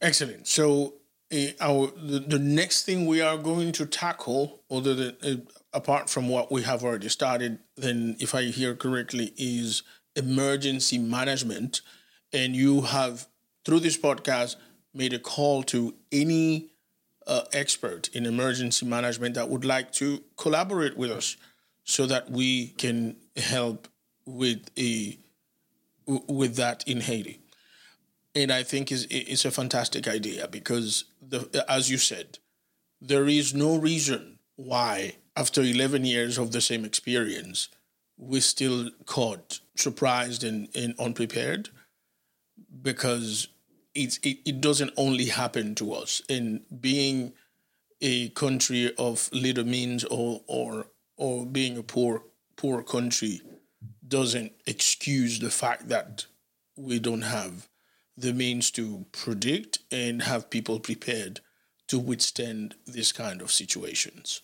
Excellent. 0.00 0.48
So, 0.48 0.94
uh, 1.32 1.46
our 1.60 1.88
the, 1.96 2.20
the, 2.20 2.38
next 2.38 2.84
thing 2.84 3.06
we 3.06 3.20
are 3.20 3.36
going 3.36 3.72
to 3.72 3.86
tackle, 3.86 4.62
other 4.70 4.94
than 4.94 5.16
uh, 5.22 5.36
apart 5.72 6.08
from 6.08 6.28
what 6.28 6.52
we 6.52 6.62
have 6.62 6.84
already 6.84 7.08
started, 7.08 7.58
then 7.76 8.16
if 8.20 8.34
I 8.34 8.44
hear 8.44 8.74
correctly, 8.74 9.32
is 9.36 9.82
emergency 10.14 10.98
management, 10.98 11.80
and 12.32 12.54
you 12.54 12.82
have 12.82 13.26
through 13.64 13.80
this 13.80 13.98
podcast 13.98 14.56
made 14.94 15.12
a 15.12 15.18
call 15.18 15.62
to 15.64 15.94
any 16.12 16.70
uh, 17.26 17.42
expert 17.52 18.08
in 18.14 18.24
emergency 18.24 18.86
management 18.86 19.34
that 19.34 19.48
would 19.48 19.64
like 19.64 19.92
to 19.92 20.22
collaborate 20.36 20.96
with 20.96 21.10
us 21.10 21.36
so 21.84 22.06
that 22.06 22.30
we 22.30 22.68
can 22.68 23.16
help 23.36 23.88
with 24.24 24.70
a 24.78 25.18
with 26.06 26.56
that 26.56 26.84
in 26.86 27.00
Haiti. 27.00 27.40
And 28.36 28.52
I 28.52 28.62
think 28.62 28.92
is 28.92 29.06
it's 29.10 29.46
a 29.46 29.50
fantastic 29.50 30.06
idea 30.06 30.46
because 30.46 31.04
the 31.22 31.64
as 31.68 31.90
you 31.90 31.96
said, 31.96 32.38
there 33.00 33.26
is 33.26 33.54
no 33.54 33.76
reason 33.76 34.38
why 34.56 35.16
after 35.34 35.62
11 35.62 36.04
years 36.04 36.38
of 36.38 36.52
the 36.52 36.60
same 36.60 36.84
experience 36.84 37.68
we're 38.18 38.40
still 38.40 38.90
caught 39.06 39.60
surprised 39.76 40.44
and, 40.44 40.68
and 40.74 40.94
unprepared 40.98 41.70
because 42.82 43.48
it, 43.94 44.18
it, 44.22 44.60
doesn't 44.60 44.92
only 44.96 45.26
happen 45.26 45.74
to 45.74 45.92
us. 45.92 46.22
In 46.28 46.62
being 46.80 47.32
a 48.00 48.28
country 48.30 48.94
of 48.98 49.30
little 49.32 49.64
means 49.64 50.04
or 50.04 50.42
or 50.46 50.88
or 51.16 51.46
being 51.46 51.78
a 51.78 51.82
poor 51.82 52.24
poor 52.56 52.82
country 52.82 53.40
doesn't 54.06 54.52
excuse 54.66 55.38
the 55.38 55.50
fact 55.50 55.88
that 55.88 56.26
we 56.76 56.98
don't 56.98 57.22
have 57.22 57.68
the 58.16 58.32
means 58.32 58.70
to 58.72 59.06
predict 59.12 59.78
and 59.90 60.22
have 60.22 60.50
people 60.50 60.80
prepared 60.80 61.40
to 61.88 61.98
withstand 61.98 62.74
this 62.86 63.12
kind 63.12 63.40
of 63.42 63.52
situations. 63.52 64.40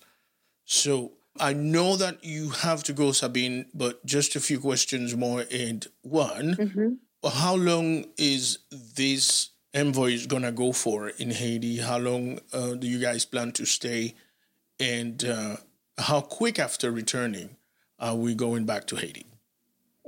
So 0.65 1.13
I 1.41 1.53
know 1.55 1.97
that 1.97 2.23
you 2.25 2.51
have 2.51 2.85
to 2.85 2.93
go, 2.93 3.13
Sabine, 3.13 3.67
but 3.75 4.05
just 4.05 4.37
a 4.37 4.41
few 4.41 4.61
questions 4.61 5.17
more. 5.17 5.45
And 5.51 5.87
one, 6.03 6.57
mm-hmm 6.57 6.93
how 7.31 7.55
long 7.55 8.07
is 8.17 8.59
this 8.71 9.51
envoy 9.75 10.13
is 10.13 10.27
going 10.27 10.43
to 10.43 10.53
go 10.53 10.73
for 10.73 11.09
in 11.09 11.31
Haiti? 11.31 11.79
How 11.79 11.99
long 11.99 12.41
uh, 12.53 12.75
do 12.75 12.87
you 12.87 12.99
guys 12.99 13.25
plan 13.25 13.53
to 13.53 13.65
stay? 13.65 14.15
And 14.81 15.25
uh, 15.25 15.57
how 15.99 16.21
quick 16.21 16.59
after 16.59 16.91
returning 16.91 17.57
are 17.99 18.17
we 18.17 18.35
going 18.35 18.65
back 18.65 18.87
to 18.89 18.97
Haiti? 18.97 19.27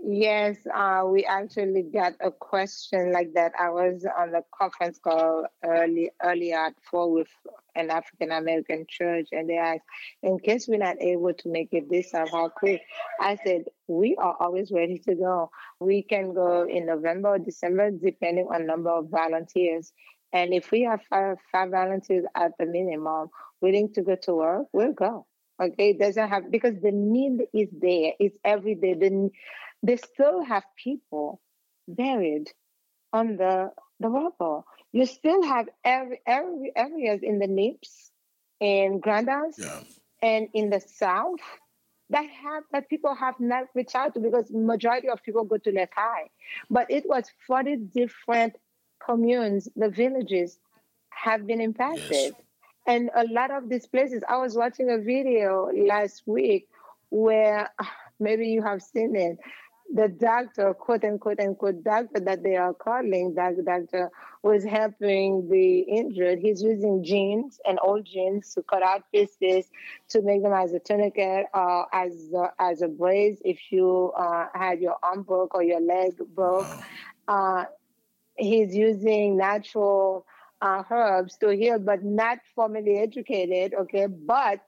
Yes, 0.07 0.59
uh, 0.67 1.05
we 1.07 1.25
actually 1.25 1.81
got 1.83 2.13
a 2.21 2.31
question 2.31 3.11
like 3.11 3.33
that. 3.33 3.53
I 3.59 3.71
was 3.71 4.07
on 4.19 4.33
the 4.33 4.43
conference 4.55 4.99
call 4.99 5.47
early 5.65 6.11
earlier 6.23 6.59
at 6.59 6.75
four 6.91 7.11
with 7.11 7.29
an 7.75 7.91
African 7.91 8.31
American 8.31 8.85
church, 8.87 9.29
and 9.33 9.49
they 9.49 9.57
asked, 9.57 9.85
in 10.23 10.39
case 10.39 10.69
we're 10.69 10.77
not 10.77 11.01
able 11.01 11.33
to 11.33 11.49
make 11.49 11.71
it 11.73 11.89
this 11.89 12.11
time, 12.11 12.27
how 12.27 12.51
quick? 12.51 12.83
I 13.19 13.39
said, 13.47 13.65
we 13.89 14.15
are 14.17 14.37
always 14.39 14.71
ready 14.71 14.99
to 15.07 15.15
go. 15.15 15.51
We 15.81 16.03
can 16.03 16.35
go 16.35 16.67
in 16.69 16.85
November 16.85 17.31
or 17.31 17.39
December, 17.39 17.91
depending 17.91 18.49
on 18.53 18.67
number 18.67 18.91
of 18.91 19.09
volunteers. 19.09 19.91
And 20.35 20.53
if 20.53 20.71
we 20.71 20.83
have 20.83 21.01
five, 21.09 21.39
five 21.51 21.71
volunteers 21.71 22.27
at 22.35 22.53
the 22.59 22.67
minimum 22.67 23.29
willing 23.63 23.95
to 23.95 24.03
go 24.03 24.17
to 24.17 24.35
work, 24.35 24.67
we'll 24.75 24.93
go. 24.93 25.27
Okay, 25.63 25.91
it 25.91 25.99
doesn't 26.01 26.29
have 26.29 26.51
because 26.51 26.75
the 26.83 26.91
need 26.91 27.47
is 27.55 27.69
there. 27.73 28.13
It's 28.19 28.37
every 28.45 28.75
day. 28.75 28.95
The 28.95 29.31
they 29.85 29.97
still 29.97 30.43
have 30.43 30.65
people 30.83 31.41
buried 31.87 32.51
on 33.13 33.37
the 33.37 33.71
the 34.01 34.09
rubble. 34.09 34.67
You 34.93 35.07
still 35.07 35.43
have 35.43 35.69
every, 35.85 36.21
every 36.27 36.73
areas 36.75 37.21
in 37.23 37.39
the 37.39 37.47
Nippes 37.47 38.11
and 38.61 39.01
Grand'Anse 39.03 39.59
yeah. 39.59 39.81
and 40.23 40.49
in 40.55 40.71
the 40.71 40.81
south 40.81 41.41
that 42.11 42.27
have 42.29 42.65
that 42.73 42.89
people 42.89 43.15
have 43.15 43.39
not 43.39 43.67
reached 43.75 43.95
out 43.95 44.15
to 44.15 44.21
because 44.21 44.51
majority 44.51 45.09
of 45.09 45.23
people 45.23 45.45
go 45.45 45.59
to 45.59 45.87
High. 45.95 46.29
But 46.71 46.91
it 46.91 47.05
was 47.07 47.25
40 47.47 47.77
different 47.77 48.57
communes, 49.05 49.69
the 49.77 49.91
villages 49.91 50.59
have 51.11 51.47
been 51.47 51.61
impacted. 51.61 52.11
Yes. 52.11 52.33
And 52.87 53.11
a 53.15 53.25
lot 53.25 53.51
of 53.51 53.69
these 53.69 53.87
places, 53.87 54.23
I 54.29 54.37
was 54.39 54.57
watching 54.57 54.91
a 54.91 54.99
video 54.99 55.71
last 55.75 56.23
week 56.27 56.69
where 57.11 57.71
ah, 57.81 57.93
maybe 58.19 58.49
you 58.49 58.63
have 58.63 58.83
seen 58.83 59.15
it 59.17 59.39
the 59.93 60.09
doctor, 60.09 60.75
quote 60.75 61.05
unquote 61.05 61.41
unquote 61.41 61.85
doctor 61.85 62.21
that 62.21 62.43
they 62.43 62.57
are 62.57 62.75
calling 62.75 63.35
that 63.35 63.63
doctor 63.65 64.11
was 64.43 64.65
helping 64.65 65.49
the 65.49 65.81
injured. 65.81 66.39
He's 66.39 66.63
using 66.63 67.05
jeans 67.05 67.61
and 67.67 67.79
old 67.83 68.05
jeans 68.05 68.55
to 68.55 68.63
cut 68.63 68.83
out 68.83 69.03
pieces 69.13 69.67
to 70.09 70.23
make 70.23 70.43
them 70.43 70.53
as 70.53 70.73
a 70.73 70.79
tourniquet 70.79 71.47
or 71.55 71.87
as 71.95 72.31
a, 72.35 72.51
as 72.59 72.83
a 72.83 72.89
brace 72.89 73.39
if 73.45 73.59
you 73.71 74.13
uh, 74.17 74.47
had 74.55 74.81
your 74.81 74.97
arm 75.03 75.23
broke 75.23 75.55
or 75.55 75.63
your 75.63 75.81
leg 75.81 76.17
broke. 76.35 76.67
Uh, 77.27 77.65
he's 78.37 78.75
using 78.75 79.39
natural 79.39 80.27
uh, 80.61 80.83
herbs 80.91 81.39
to 81.39 81.49
heal, 81.57 81.79
but 81.79 82.05
not 82.05 82.39
formally 82.55 82.99
educated. 82.99 83.73
Okay, 83.73 84.07
but 84.07 84.61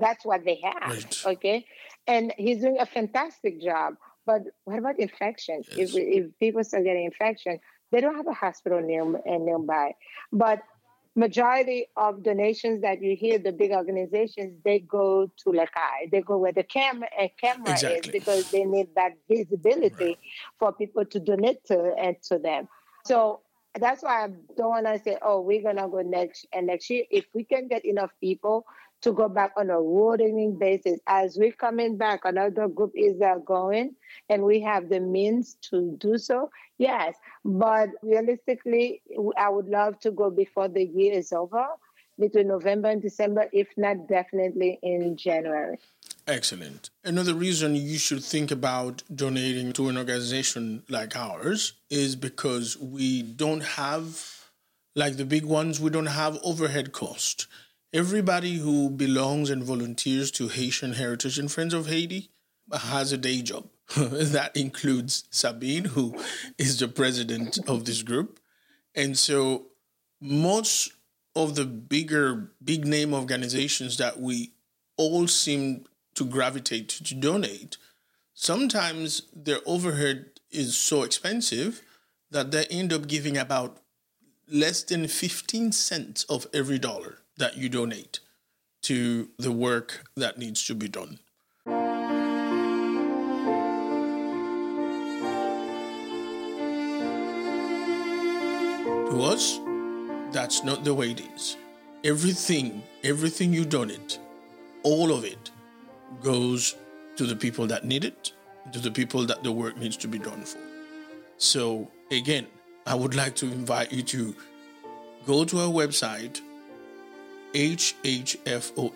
that's 0.00 0.24
what 0.24 0.46
they 0.46 0.60
have. 0.62 0.90
Right. 0.90 1.26
Okay, 1.26 1.66
and 2.06 2.32
he's 2.38 2.62
doing 2.62 2.78
a 2.80 2.86
fantastic 2.86 3.60
job. 3.60 3.96
But 4.28 4.42
what 4.64 4.78
about 4.78 4.98
infection? 4.98 5.62
Yes. 5.74 5.94
If, 5.94 6.02
if 6.18 6.38
people 6.38 6.62
start 6.62 6.84
getting 6.84 7.06
infection, 7.06 7.60
they 7.90 8.02
don't 8.02 8.14
have 8.14 8.26
a 8.26 8.34
hospital 8.34 8.78
near 8.82 9.04
nearby. 9.24 9.94
But 10.30 10.58
majority 11.16 11.86
of 11.96 12.22
donations 12.22 12.82
that 12.82 13.00
you 13.00 13.16
hear, 13.16 13.38
the 13.38 13.52
big 13.52 13.72
organizations, 13.72 14.52
they 14.66 14.80
go 14.80 15.32
to 15.38 15.50
Les 15.50 15.70
Cayes. 15.76 16.10
They 16.12 16.20
go 16.20 16.36
where 16.36 16.52
the 16.52 16.62
camera 16.62 17.08
uh, 17.18 17.28
camera 17.40 17.72
exactly. 17.72 18.00
is 18.00 18.06
because 18.18 18.50
they 18.50 18.64
need 18.64 18.88
that 18.96 19.12
visibility 19.30 20.04
right. 20.04 20.18
for 20.58 20.74
people 20.74 21.06
to 21.06 21.18
donate 21.18 21.64
to 21.68 21.94
and 21.98 22.14
to 22.24 22.38
them. 22.38 22.68
So 23.06 23.40
that's 23.80 24.02
why 24.02 24.24
I 24.24 24.28
don't 24.58 24.68
want 24.68 24.86
to 24.88 24.98
say, 25.02 25.16
oh, 25.22 25.40
we're 25.40 25.62
gonna 25.62 25.88
go 25.88 26.02
next 26.02 26.46
and 26.52 26.66
next 26.66 26.90
year. 26.90 27.04
If 27.10 27.24
we 27.32 27.44
can 27.44 27.66
get 27.66 27.86
enough 27.86 28.10
people 28.20 28.66
to 29.02 29.12
go 29.12 29.28
back 29.28 29.52
on 29.56 29.70
a 29.70 29.80
rolling 29.80 30.58
basis. 30.58 30.98
As 31.06 31.36
we're 31.36 31.52
coming 31.52 31.96
back, 31.96 32.20
another 32.24 32.68
group 32.68 32.92
is 32.94 33.20
uh, 33.20 33.36
going, 33.44 33.94
and 34.28 34.42
we 34.42 34.60
have 34.60 34.88
the 34.88 35.00
means 35.00 35.56
to 35.70 35.96
do 35.98 36.18
so. 36.18 36.50
Yes, 36.78 37.14
but 37.44 37.90
realistically, 38.02 39.02
I 39.36 39.48
would 39.48 39.68
love 39.68 39.98
to 40.00 40.10
go 40.10 40.30
before 40.30 40.68
the 40.68 40.84
year 40.84 41.12
is 41.12 41.32
over, 41.32 41.66
between 42.18 42.48
November 42.48 42.88
and 42.88 43.00
December, 43.00 43.48
if 43.52 43.68
not 43.76 44.08
definitely 44.08 44.78
in 44.82 45.16
January. 45.16 45.78
Excellent. 46.26 46.90
Another 47.04 47.32
reason 47.32 47.74
you 47.74 47.96
should 47.96 48.22
think 48.22 48.50
about 48.50 49.02
donating 49.14 49.72
to 49.72 49.88
an 49.88 49.96
organization 49.96 50.82
like 50.88 51.16
ours 51.16 51.74
is 51.88 52.16
because 52.16 52.76
we 52.76 53.22
don't 53.22 53.62
have, 53.62 54.50
like 54.94 55.16
the 55.16 55.24
big 55.24 55.44
ones, 55.44 55.80
we 55.80 55.90
don't 55.90 56.06
have 56.06 56.38
overhead 56.42 56.92
cost 56.92 57.46
Everybody 57.94 58.58
who 58.58 58.90
belongs 58.90 59.48
and 59.48 59.64
volunteers 59.64 60.30
to 60.32 60.48
Haitian 60.48 60.92
Heritage 60.92 61.38
and 61.38 61.50
Friends 61.50 61.72
of 61.72 61.86
Haiti 61.86 62.30
has 62.70 63.12
a 63.12 63.16
day 63.16 63.40
job. 63.40 63.70
that 63.96 64.54
includes 64.54 65.24
Sabine, 65.30 65.86
who 65.86 66.14
is 66.58 66.78
the 66.78 66.88
president 66.88 67.58
of 67.66 67.86
this 67.86 68.02
group. 68.02 68.40
And 68.94 69.18
so 69.18 69.68
most 70.20 70.92
of 71.34 71.54
the 71.54 71.64
bigger, 71.64 72.50
big 72.62 72.86
name 72.86 73.14
organizations 73.14 73.96
that 73.96 74.20
we 74.20 74.52
all 74.98 75.26
seem 75.26 75.86
to 76.14 76.26
gravitate 76.26 76.90
to, 76.90 77.04
to 77.04 77.14
donate, 77.14 77.78
sometimes 78.34 79.22
their 79.34 79.60
overhead 79.64 80.26
is 80.50 80.76
so 80.76 81.04
expensive 81.04 81.80
that 82.30 82.50
they 82.50 82.66
end 82.66 82.92
up 82.92 83.08
giving 83.08 83.38
about 83.38 83.78
less 84.46 84.82
than 84.82 85.08
15 85.08 85.72
cents 85.72 86.24
of 86.24 86.46
every 86.52 86.78
dollar 86.78 87.20
that 87.38 87.56
you 87.56 87.68
donate 87.68 88.20
to 88.82 89.28
the 89.38 89.52
work 89.52 90.04
that 90.16 90.38
needs 90.38 90.64
to 90.66 90.74
be 90.74 90.88
done. 90.88 91.18
To 99.10 99.22
us, 99.22 99.58
that's 100.32 100.62
not 100.62 100.84
the 100.84 100.94
way 100.94 101.12
it 101.12 101.22
is. 101.34 101.56
Everything, 102.04 102.82
everything 103.02 103.52
you 103.52 103.64
donate, 103.64 104.18
all 104.82 105.12
of 105.12 105.24
it 105.24 105.50
goes 106.22 106.76
to 107.16 107.24
the 107.24 107.34
people 107.34 107.66
that 107.66 107.84
need 107.84 108.04
it, 108.04 108.32
to 108.72 108.78
the 108.78 108.90
people 108.90 109.24
that 109.26 109.42
the 109.42 109.50
work 109.50 109.76
needs 109.76 109.96
to 109.96 110.08
be 110.08 110.18
done 110.18 110.42
for. 110.42 110.58
So, 111.38 111.90
again, 112.10 112.46
I 112.86 112.94
would 112.94 113.14
like 113.14 113.34
to 113.36 113.46
invite 113.46 113.92
you 113.92 114.02
to 114.02 114.34
go 115.26 115.44
to 115.44 115.60
our 115.60 115.68
website, 115.68 116.40
hhfoh.org, 117.54 118.88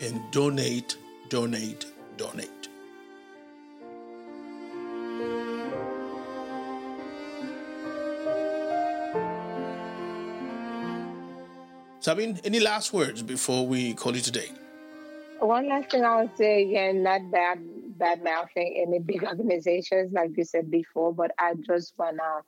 and 0.00 0.30
donate, 0.30 0.96
donate, 1.28 1.86
donate. 2.16 2.68
Sabine, 12.06 12.38
any 12.44 12.60
last 12.60 12.92
words 12.92 13.20
before 13.20 13.66
we 13.66 13.92
call 13.92 14.14
it 14.14 14.28
a 14.28 14.30
day? 14.30 14.52
One 15.40 15.68
last 15.68 15.90
thing 15.90 16.04
I 16.04 16.22
would 16.22 16.36
say 16.36 16.62
again, 16.62 17.02
not 17.02 17.32
bad 17.32 17.58
bad 17.98 18.22
mouthing 18.22 18.84
any 18.86 19.00
big 19.00 19.24
organizations 19.32 20.12
like 20.12 20.36
you 20.36 20.44
said 20.44 20.70
before, 20.70 21.12
but 21.12 21.32
I 21.36 21.54
just 21.66 21.94
wanna 21.98 22.42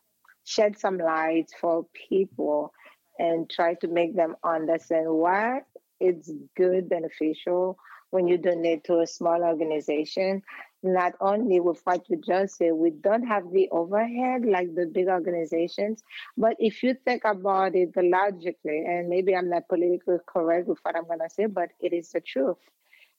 shed 0.44 0.78
some 0.78 0.96
light 0.98 1.50
for 1.60 1.86
people 1.92 2.72
and 3.18 3.48
try 3.50 3.74
to 3.74 3.88
make 3.88 4.14
them 4.14 4.36
understand 4.44 5.06
why 5.08 5.60
it's 6.00 6.30
good, 6.56 6.88
beneficial 6.88 7.78
when 8.10 8.26
you 8.28 8.38
donate 8.38 8.84
to 8.84 9.00
a 9.00 9.06
small 9.06 9.42
organization. 9.42 10.42
Not 10.82 11.14
only 11.20 11.58
with 11.58 11.80
what 11.82 12.08
you 12.08 12.20
just 12.24 12.56
said, 12.56 12.72
we 12.72 12.90
don't 12.90 13.26
have 13.26 13.50
the 13.50 13.68
overhead 13.70 14.46
like 14.46 14.74
the 14.74 14.86
big 14.86 15.08
organizations, 15.08 16.02
but 16.36 16.54
if 16.60 16.84
you 16.84 16.94
think 17.04 17.24
about 17.24 17.74
it 17.74 17.90
logically, 17.96 18.84
and 18.86 19.08
maybe 19.08 19.34
I'm 19.34 19.50
not 19.50 19.68
politically 19.68 20.18
correct 20.26 20.68
with 20.68 20.78
what 20.82 20.96
I'm 20.96 21.06
going 21.06 21.18
to 21.18 21.30
say, 21.30 21.46
but 21.46 21.70
it 21.80 21.92
is 21.92 22.10
the 22.10 22.20
truth. 22.20 22.58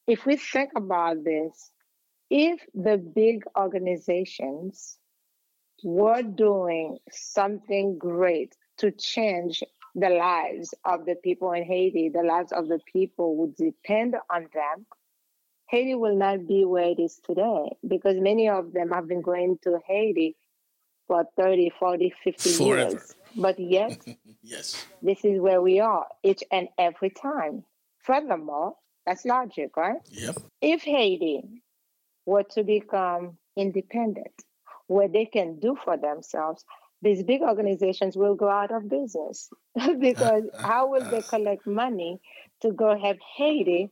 If 0.07 0.25
we 0.25 0.37
think 0.37 0.71
about 0.75 1.25
this, 1.25 1.71
if 2.29 2.65
the 2.73 2.97
big 2.97 3.43
organizations 3.57 4.97
were 5.83 6.21
doing 6.21 6.99
something 7.11 7.97
great 7.97 8.55
to 8.77 8.91
change 8.91 9.63
the 9.95 10.09
lives 10.09 10.73
of 10.85 11.05
the 11.05 11.15
people 11.15 11.51
in 11.51 11.63
Haiti, 11.63 12.09
the 12.09 12.23
lives 12.23 12.51
of 12.51 12.67
the 12.67 12.79
people 12.91 13.35
who 13.35 13.65
depend 13.65 14.15
on 14.29 14.47
them, 14.53 14.85
Haiti 15.69 15.95
will 15.95 16.15
not 16.15 16.47
be 16.47 16.65
where 16.65 16.85
it 16.89 16.99
is 16.99 17.19
today 17.23 17.77
because 17.87 18.17
many 18.19 18.49
of 18.49 18.73
them 18.73 18.89
have 18.91 19.07
been 19.07 19.21
going 19.21 19.59
to 19.63 19.79
Haiti 19.87 20.35
for 21.07 21.25
30, 21.37 21.71
40, 21.79 22.13
50 22.23 22.49
Forever. 22.51 22.91
years. 22.91 23.15
But 23.35 23.59
yet, 23.59 23.99
yes, 24.43 24.85
this 25.01 25.23
is 25.23 25.39
where 25.39 25.61
we 25.61 25.79
are 25.79 26.05
each 26.23 26.43
and 26.51 26.69
every 26.77 27.09
time. 27.09 27.63
Furthermore, 27.99 28.75
that's 29.05 29.25
logic, 29.25 29.75
right? 29.77 29.97
Yep. 30.11 30.37
If 30.61 30.83
Haiti 30.83 31.61
were 32.25 32.43
to 32.43 32.63
become 32.63 33.37
independent, 33.55 34.33
where 34.87 35.07
they 35.07 35.25
can 35.25 35.59
do 35.59 35.77
for 35.83 35.97
themselves, 35.97 36.63
these 37.01 37.23
big 37.23 37.41
organizations 37.41 38.17
will 38.17 38.35
go 38.35 38.49
out 38.49 38.71
of 38.71 38.89
business 38.89 39.49
because 39.99 40.43
how 40.63 40.89
will 40.89 41.05
they 41.09 41.21
collect 41.21 41.65
money 41.65 42.19
to 42.61 42.71
go 42.71 42.97
help 42.99 43.17
Haiti 43.37 43.89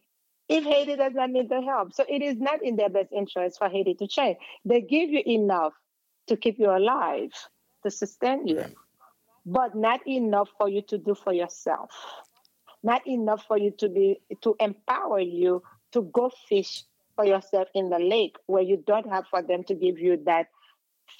if 0.50 0.64
Haiti 0.64 0.96
does 0.96 1.14
not 1.14 1.30
need 1.30 1.50
the 1.50 1.62
help? 1.62 1.94
So 1.94 2.06
it 2.08 2.22
is 2.22 2.38
not 2.38 2.64
in 2.64 2.76
their 2.76 2.90
best 2.90 3.12
interest 3.12 3.58
for 3.58 3.70
Haiti 3.70 3.96
to 3.96 4.08
change. 4.08 4.38
They 4.66 4.82
give 4.82 5.10
you 5.10 5.22
enough 5.26 5.74
to 6.28 6.38
keep 6.38 6.60
you 6.60 6.70
alive, 6.70 7.32
to 7.84 7.92
sustain 7.92 8.48
you, 8.48 8.64
but 9.46 9.76
not 9.76 10.06
enough 10.08 10.50
for 10.58 10.68
you 10.68 10.82
to 10.84 10.98
do 10.98 11.16
for 11.16 11.34
yourself. 11.34 11.92
Not 12.84 13.08
enough 13.08 13.46
for 13.48 13.58
you 13.58 13.72
to 13.80 13.90
be 13.90 14.22
to 14.42 14.56
empower 14.60 15.20
you 15.20 15.64
to 15.94 16.02
go 16.14 16.32
fish 16.48 16.84
for 17.16 17.26
yourself 17.26 17.68
in 17.74 17.90
the 17.90 18.00
lake 18.00 18.36
where 18.46 18.62
you 18.62 18.84
don't 18.86 19.10
have 19.10 19.26
for 19.28 19.42
them 19.42 19.64
to 19.64 19.74
give 19.74 19.98
you 19.98 20.22
that 20.26 20.48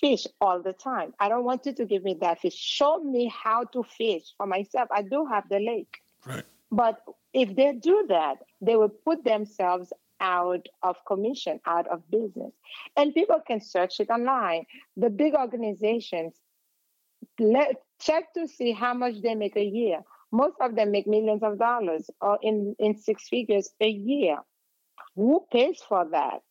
fish 0.02 0.26
all 0.42 0.62
the 0.62 0.74
time. 0.74 1.14
I 1.20 1.30
don't 1.30 1.44
want 1.44 1.66
you 1.66 1.74
to 1.74 1.86
give 1.86 2.04
me 2.04 2.16
that 2.22 2.42
fish. 2.42 2.56
Show 2.56 3.04
me 3.04 3.32
how 3.34 3.66
to 3.66 3.84
fish 3.84 4.34
for 4.38 4.46
myself. 4.46 4.90
I 4.92 5.02
do 5.02 5.26
have 5.26 5.48
the 5.50 5.60
lake. 5.60 5.98
Right. 6.26 6.44
But 6.72 7.02
if 7.34 7.56
they 7.56 7.74
do 7.74 8.06
that, 8.10 8.38
they 8.62 8.76
will 8.76 8.90
put 8.90 9.24
themselves 9.24 9.94
out 10.20 10.68
of 10.84 10.98
commission, 11.06 11.60
out 11.66 11.88
of 11.88 12.10
business. 12.10 12.54
And 12.96 13.14
people 13.14 13.42
can 13.46 13.62
search 13.62 14.00
it 14.00 14.10
online. 14.10 14.66
The 14.96 15.10
big 15.10 15.36
organizations, 15.36 16.36
let 17.40 17.76
check 18.00 18.34
to 18.34 18.48
see 18.48 18.72
how 18.72 18.94
much 18.94 19.22
they 19.22 19.36
make 19.36 19.56
a 19.56 19.64
year. 19.64 20.02
Most 20.32 20.56
of 20.60 20.76
them 20.76 20.92
make 20.92 21.08
millions 21.08 21.44
of 21.44 21.58
dollars 21.58 22.10
or 22.22 22.38
in, 22.42 22.76
in 22.80 22.98
six 22.98 23.30
figures 23.30 23.70
a 23.80 23.88
year. 23.88 24.38
Who 25.16 25.46
pays 25.52 25.82
for 25.88 26.06
that? 26.12 26.42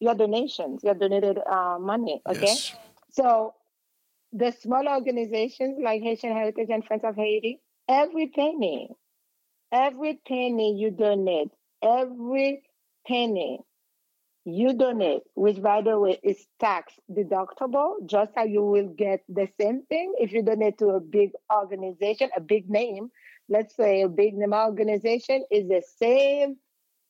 Your 0.00 0.14
donations, 0.14 0.82
your 0.84 0.94
donated 0.94 1.38
uh, 1.38 1.78
money. 1.80 2.22
Okay. 2.26 2.40
Yes. 2.46 2.74
So 3.10 3.54
the 4.32 4.52
small 4.52 4.86
organizations 4.88 5.78
like 5.82 6.02
Haitian 6.02 6.32
Heritage 6.32 6.68
and 6.70 6.84
Friends 6.84 7.04
of 7.04 7.16
Haiti, 7.16 7.60
every 7.88 8.28
penny, 8.28 8.90
every 9.72 10.20
penny 10.26 10.76
you 10.78 10.90
donate, 10.90 11.50
every 11.82 12.62
penny 13.06 13.60
you 14.44 14.72
donate, 14.72 15.22
which 15.34 15.60
by 15.60 15.82
the 15.82 15.98
way 15.98 16.18
is 16.22 16.46
tax 16.60 16.94
deductible, 17.10 18.06
just 18.06 18.32
how 18.34 18.44
you 18.44 18.62
will 18.62 18.88
get 18.88 19.20
the 19.28 19.48
same 19.60 19.82
thing 19.88 20.14
if 20.18 20.32
you 20.32 20.42
donate 20.42 20.78
to 20.78 20.88
a 20.90 21.00
big 21.00 21.30
organization, 21.52 22.30
a 22.36 22.40
big 22.40 22.70
name. 22.70 23.10
Let's 23.50 23.74
say 23.76 24.02
a 24.02 24.08
big 24.08 24.34
name 24.34 24.52
organization 24.52 25.44
is 25.50 25.68
the 25.68 25.82
same 25.98 26.56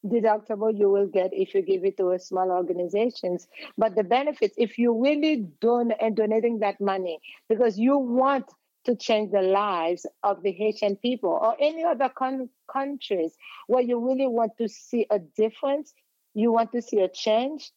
deductible 0.06 0.76
you 0.76 0.88
will 0.88 1.06
get 1.06 1.30
if 1.32 1.54
you 1.54 1.62
give 1.62 1.84
it 1.84 1.96
to 1.96 2.10
a 2.10 2.18
small 2.18 2.50
organizations. 2.50 3.48
But 3.76 3.96
the 3.96 4.04
benefits 4.04 4.54
if 4.56 4.78
you 4.78 5.02
really 5.02 5.48
don 5.60 5.92
and 5.92 6.16
donating 6.16 6.60
that 6.60 6.80
money 6.80 7.20
because 7.48 7.78
you 7.78 7.98
want 7.98 8.46
to 8.84 8.96
change 8.96 9.32
the 9.32 9.42
lives 9.42 10.06
of 10.22 10.42
the 10.42 10.52
haitian 10.52 10.96
people 10.96 11.30
or 11.30 11.54
any 11.60 11.84
other 11.84 12.08
con- 12.08 12.48
countries 12.72 13.36
where 13.66 13.82
you 13.82 13.98
really 13.98 14.26
want 14.26 14.56
to 14.56 14.68
see 14.68 15.06
a 15.10 15.18
difference 15.18 15.92
you 16.34 16.50
want 16.52 16.72
to 16.72 16.80
see 16.80 17.00
a 17.00 17.08
change 17.08 17.70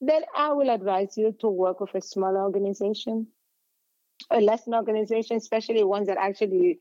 then 0.00 0.22
i 0.36 0.52
will 0.52 0.68
advise 0.68 1.16
you 1.16 1.34
to 1.40 1.48
work 1.48 1.80
with 1.80 1.94
a 1.94 2.02
small 2.02 2.36
organization 2.36 3.26
a 4.30 4.40
lesson 4.40 4.74
organization 4.74 5.36
especially 5.36 5.82
ones 5.84 6.06
that 6.06 6.18
actually 6.18 6.78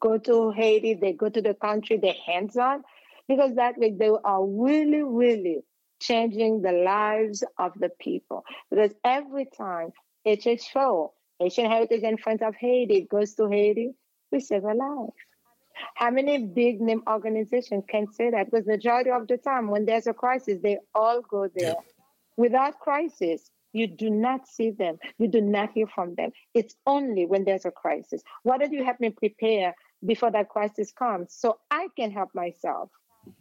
go 0.00 0.16
to 0.18 0.50
haiti 0.52 0.94
they 0.94 1.12
go 1.12 1.28
to 1.28 1.42
the 1.42 1.54
country 1.54 1.96
they're 1.96 2.22
hands-on 2.26 2.82
because 3.28 3.54
that 3.56 3.78
way 3.78 3.94
they 3.98 4.10
are 4.24 4.46
really, 4.46 5.02
really 5.02 5.60
changing 6.00 6.62
the 6.62 6.72
lives 6.72 7.42
of 7.58 7.72
the 7.78 7.90
people. 8.00 8.44
Because 8.70 8.92
every 9.04 9.46
time 9.56 9.90
HHFO, 10.26 11.10
Haitian 11.38 11.70
Heritage 11.70 12.02
and 12.02 12.20
Friends 12.20 12.42
of 12.42 12.54
Haiti, 12.54 13.06
goes 13.10 13.34
to 13.34 13.48
Haiti, 13.48 13.92
we 14.32 14.40
save 14.40 14.64
a 14.64 14.74
life. 14.74 15.14
How 15.94 16.10
many 16.10 16.38
big 16.38 16.80
name 16.80 17.02
organizations 17.08 17.84
can 17.88 18.10
say 18.12 18.30
that? 18.30 18.50
Because 18.50 18.64
the 18.64 18.72
majority 18.72 19.10
of 19.10 19.28
the 19.28 19.36
time 19.36 19.68
when 19.68 19.84
there's 19.84 20.06
a 20.06 20.14
crisis, 20.14 20.58
they 20.62 20.78
all 20.94 21.20
go 21.20 21.48
there. 21.54 21.68
Yeah. 21.68 21.74
Without 22.36 22.78
crisis, 22.80 23.50
you 23.72 23.86
do 23.86 24.08
not 24.08 24.48
see 24.48 24.70
them. 24.70 24.98
You 25.18 25.28
do 25.28 25.40
not 25.42 25.72
hear 25.72 25.86
from 25.86 26.14
them. 26.14 26.30
It's 26.54 26.74
only 26.86 27.26
when 27.26 27.44
there's 27.44 27.66
a 27.66 27.70
crisis. 27.70 28.22
Why 28.42 28.56
don't 28.58 28.72
you 28.72 28.84
help 28.84 29.00
me 29.00 29.10
prepare 29.10 29.74
before 30.04 30.30
that 30.30 30.48
crisis 30.48 30.92
comes 30.92 31.34
so 31.34 31.58
I 31.70 31.88
can 31.96 32.10
help 32.10 32.30
myself? 32.34 32.90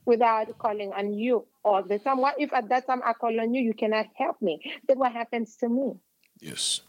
Without 0.05 0.57
calling 0.57 0.91
on 0.93 1.13
you 1.13 1.45
all 1.63 1.83
the 1.83 1.99
time. 1.99 2.19
What 2.19 2.35
if 2.39 2.53
at 2.53 2.69
that 2.69 2.87
time 2.87 3.01
I 3.03 3.13
call 3.13 3.39
on 3.39 3.53
you, 3.53 3.61
you 3.61 3.73
cannot 3.73 4.07
help 4.15 4.41
me? 4.41 4.59
Then 4.87 4.99
what 4.99 5.11
happens 5.11 5.55
to 5.57 5.69
me? 5.69 5.93
Yes. 6.39 6.81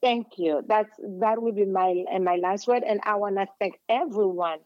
Thank 0.00 0.38
you. 0.38 0.62
That's 0.66 0.90
that 1.20 1.40
will 1.40 1.52
be 1.52 1.64
my 1.64 2.04
my 2.20 2.36
last 2.36 2.66
word, 2.66 2.82
and 2.82 3.00
I 3.04 3.14
want 3.14 3.36
to 3.36 3.46
thank 3.60 3.78
everyone 3.88 4.58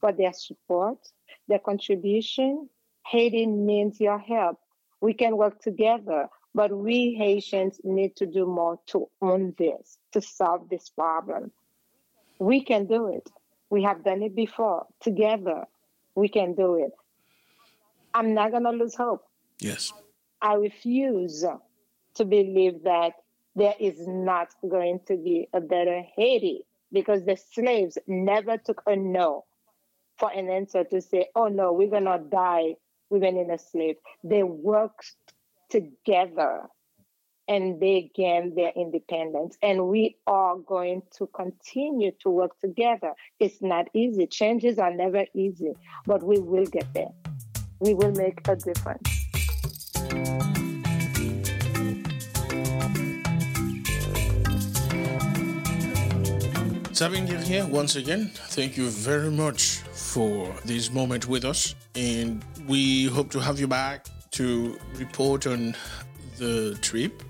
for 0.00 0.12
their 0.12 0.32
support, 0.32 0.98
their 1.46 1.60
contribution. 1.60 2.68
Haiti 3.06 3.46
needs 3.46 4.00
your 4.00 4.18
help. 4.18 4.58
We 5.00 5.14
can 5.14 5.36
work 5.36 5.60
together, 5.60 6.28
but 6.54 6.76
we 6.76 7.14
Haitians 7.14 7.80
need 7.84 8.16
to 8.16 8.26
do 8.26 8.46
more 8.46 8.78
to 8.88 9.08
own 9.22 9.54
this, 9.56 9.98
to 10.12 10.20
solve 10.20 10.68
this 10.68 10.88
problem. 10.90 11.52
We 12.38 12.62
can 12.64 12.86
do 12.86 13.06
it. 13.08 13.30
We 13.70 13.84
have 13.84 14.04
done 14.04 14.22
it 14.22 14.34
before. 14.34 14.86
Together, 15.00 15.66
we 16.20 16.28
can 16.28 16.54
do 16.54 16.74
it. 16.74 16.92
I'm 18.12 18.34
not 18.34 18.50
going 18.50 18.64
to 18.64 18.70
lose 18.70 18.94
hope. 18.94 19.24
Yes. 19.58 19.92
I 20.42 20.54
refuse 20.54 21.44
to 22.14 22.24
believe 22.24 22.82
that 22.84 23.12
there 23.56 23.74
is 23.80 24.06
not 24.06 24.48
going 24.68 25.00
to 25.06 25.16
be 25.16 25.48
a 25.52 25.60
better 25.60 26.02
Haiti 26.16 26.66
because 26.92 27.24
the 27.24 27.36
slaves 27.36 27.96
never 28.06 28.58
took 28.58 28.82
a 28.86 28.96
no 28.96 29.44
for 30.18 30.30
an 30.30 30.50
answer 30.50 30.84
to 30.84 31.00
say, 31.00 31.28
oh 31.34 31.48
no, 31.48 31.72
we're 31.72 31.88
going 31.88 32.04
to 32.04 32.20
die 32.30 32.74
women 33.08 33.38
in 33.38 33.50
a 33.50 33.58
slave. 33.58 33.96
They 34.22 34.42
worked 34.42 35.14
together 35.70 36.64
and 37.50 37.80
they 37.80 38.12
gain 38.14 38.54
their 38.54 38.70
independence. 38.76 39.58
And 39.60 39.88
we 39.88 40.16
are 40.28 40.56
going 40.56 41.02
to 41.18 41.26
continue 41.26 42.12
to 42.22 42.30
work 42.30 42.52
together. 42.60 43.12
It's 43.40 43.60
not 43.60 43.88
easy. 43.92 44.28
Changes 44.28 44.78
are 44.78 44.94
never 44.94 45.24
easy, 45.34 45.72
but 46.06 46.22
we 46.22 46.38
will 46.38 46.66
get 46.66 46.86
there. 46.94 47.10
We 47.80 47.94
will 47.94 48.12
make 48.12 48.46
a 48.46 48.54
difference. 48.54 49.08
Sabine 56.92 57.26
here 57.26 57.66
once 57.66 57.96
again, 57.96 58.30
thank 58.50 58.76
you 58.76 58.90
very 58.90 59.30
much 59.30 59.78
for 59.92 60.54
this 60.66 60.92
moment 60.92 61.26
with 61.26 61.44
us. 61.44 61.74
And 61.96 62.44
we 62.68 63.06
hope 63.06 63.30
to 63.32 63.40
have 63.40 63.58
you 63.58 63.66
back 63.66 64.06
to 64.32 64.78
report 64.98 65.48
on 65.48 65.74
the 66.38 66.78
trip 66.80 67.22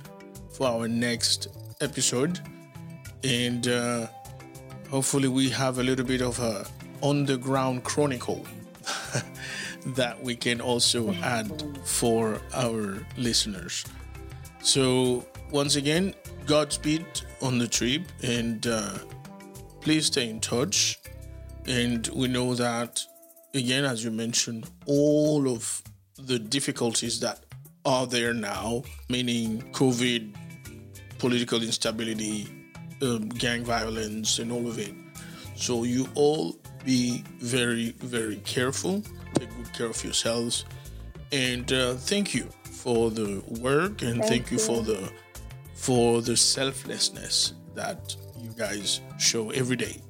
for 0.61 0.69
our 0.69 0.89
next 0.89 1.49
episode. 1.81 2.39
And 3.25 3.67
uh, 3.67 4.09
hopefully, 4.91 5.29
we 5.29 5.49
have 5.49 5.79
a 5.79 5.83
little 5.83 6.05
bit 6.05 6.21
of 6.21 6.39
a 6.39 6.67
underground 7.03 7.83
chronicle 7.83 8.45
that 9.97 10.23
we 10.23 10.37
can 10.37 10.61
also 10.61 11.15
add 11.23 11.65
for 11.85 12.43
our 12.53 12.99
listeners. 13.17 13.87
So, 14.63 15.25
once 15.51 15.77
again, 15.77 16.15
Godspeed 16.45 17.07
on 17.41 17.59
the 17.59 17.67
trip 17.67 18.03
and 18.23 18.67
uh, 18.67 18.99
please 19.81 20.07
stay 20.07 20.29
in 20.29 20.41
touch. 20.41 20.99
And 21.67 22.07
we 22.09 22.29
know 22.29 22.55
that, 22.55 23.03
again, 23.55 23.87
as 23.87 24.05
you 24.05 24.11
mentioned, 24.11 24.69
all 24.85 25.49
of 25.49 25.83
the 26.19 26.39
difficulties 26.39 27.19
that 27.21 27.47
are 27.87 28.07
there 28.07 28.35
now, 28.35 28.83
meaning 29.09 29.63
COVID, 29.73 30.35
political 31.21 31.62
instability, 31.62 32.49
um, 33.03 33.29
gang 33.29 33.62
violence, 33.62 34.39
and 34.39 34.51
all 34.51 34.66
of 34.66 34.79
it. 34.79 34.95
So 35.55 35.85
you 35.85 36.09
all 36.14 36.57
be 36.85 37.23
very, 37.39 37.91
very 38.01 38.37
careful. 38.37 39.03
Take 39.35 39.55
good 39.57 39.73
care 39.73 39.87
of 39.87 40.03
yourselves. 40.03 40.64
And 41.31 41.73
uh, 41.73 41.95
thank 41.95 42.35
you 42.35 42.49
for 42.64 43.11
the 43.11 43.43
work 43.61 44.03
and 44.03 44.21
thank, 44.21 44.25
thank 44.25 44.51
you, 44.51 44.59
you 44.59 44.64
for 44.64 44.83
the 44.83 45.12
for 45.75 46.21
the 46.21 46.37
selflessness 46.37 47.55
that 47.75 48.16
you 48.39 48.51
guys 48.51 49.01
show 49.18 49.51
every 49.51 49.77
day 49.77 50.01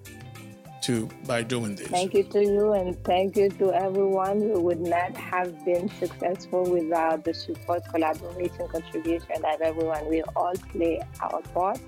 to 0.82 1.08
by 1.26 1.42
doing 1.42 1.74
this. 1.74 1.88
Thank 1.88 2.14
you 2.14 2.24
to 2.24 2.42
you 2.42 2.72
and 2.72 3.02
thank 3.04 3.36
you 3.36 3.48
to 3.50 3.72
everyone. 3.72 4.40
We 4.40 4.60
would 4.60 4.80
not 4.80 5.16
have 5.16 5.64
been 5.64 5.88
successful 5.88 6.64
without 6.64 7.24
the 7.24 7.34
support, 7.34 7.84
collaboration, 7.88 8.68
contribution 8.68 9.44
of 9.44 9.60
everyone. 9.60 10.08
We 10.08 10.22
all 10.36 10.54
play 10.72 11.00
our 11.20 11.42
part. 11.54 11.80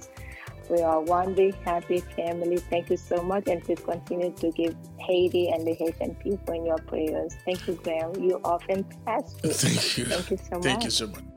We 0.71 0.81
are 0.81 1.01
one 1.01 1.35
big 1.35 1.55
happy 1.65 2.01
family. 2.17 2.57
Thank 2.57 2.91
you 2.91 2.97
so 2.97 3.23
much, 3.23 3.49
and 3.49 3.63
please 3.63 3.81
continue 3.81 4.33
to 4.33 4.51
give 4.53 4.75
Haiti 4.99 5.49
and 5.49 5.67
the 5.67 5.75
Haitian 5.75 6.15
people 6.17 6.55
in 6.55 6.65
your 6.65 6.79
prayers. 6.79 7.35
Thank 7.45 7.67
you, 7.67 7.75
Graham. 7.75 8.15
You 8.23 8.41
are 8.45 8.61
fantastic. 8.61 9.53
Thank 9.53 9.99
you. 9.99 10.05
Thank 10.07 10.31
you 10.31 10.37
so 10.37 10.55
much. 10.55 10.63
Thank 10.63 10.85
you 10.85 10.91
so 10.91 11.07
much. 11.09 11.32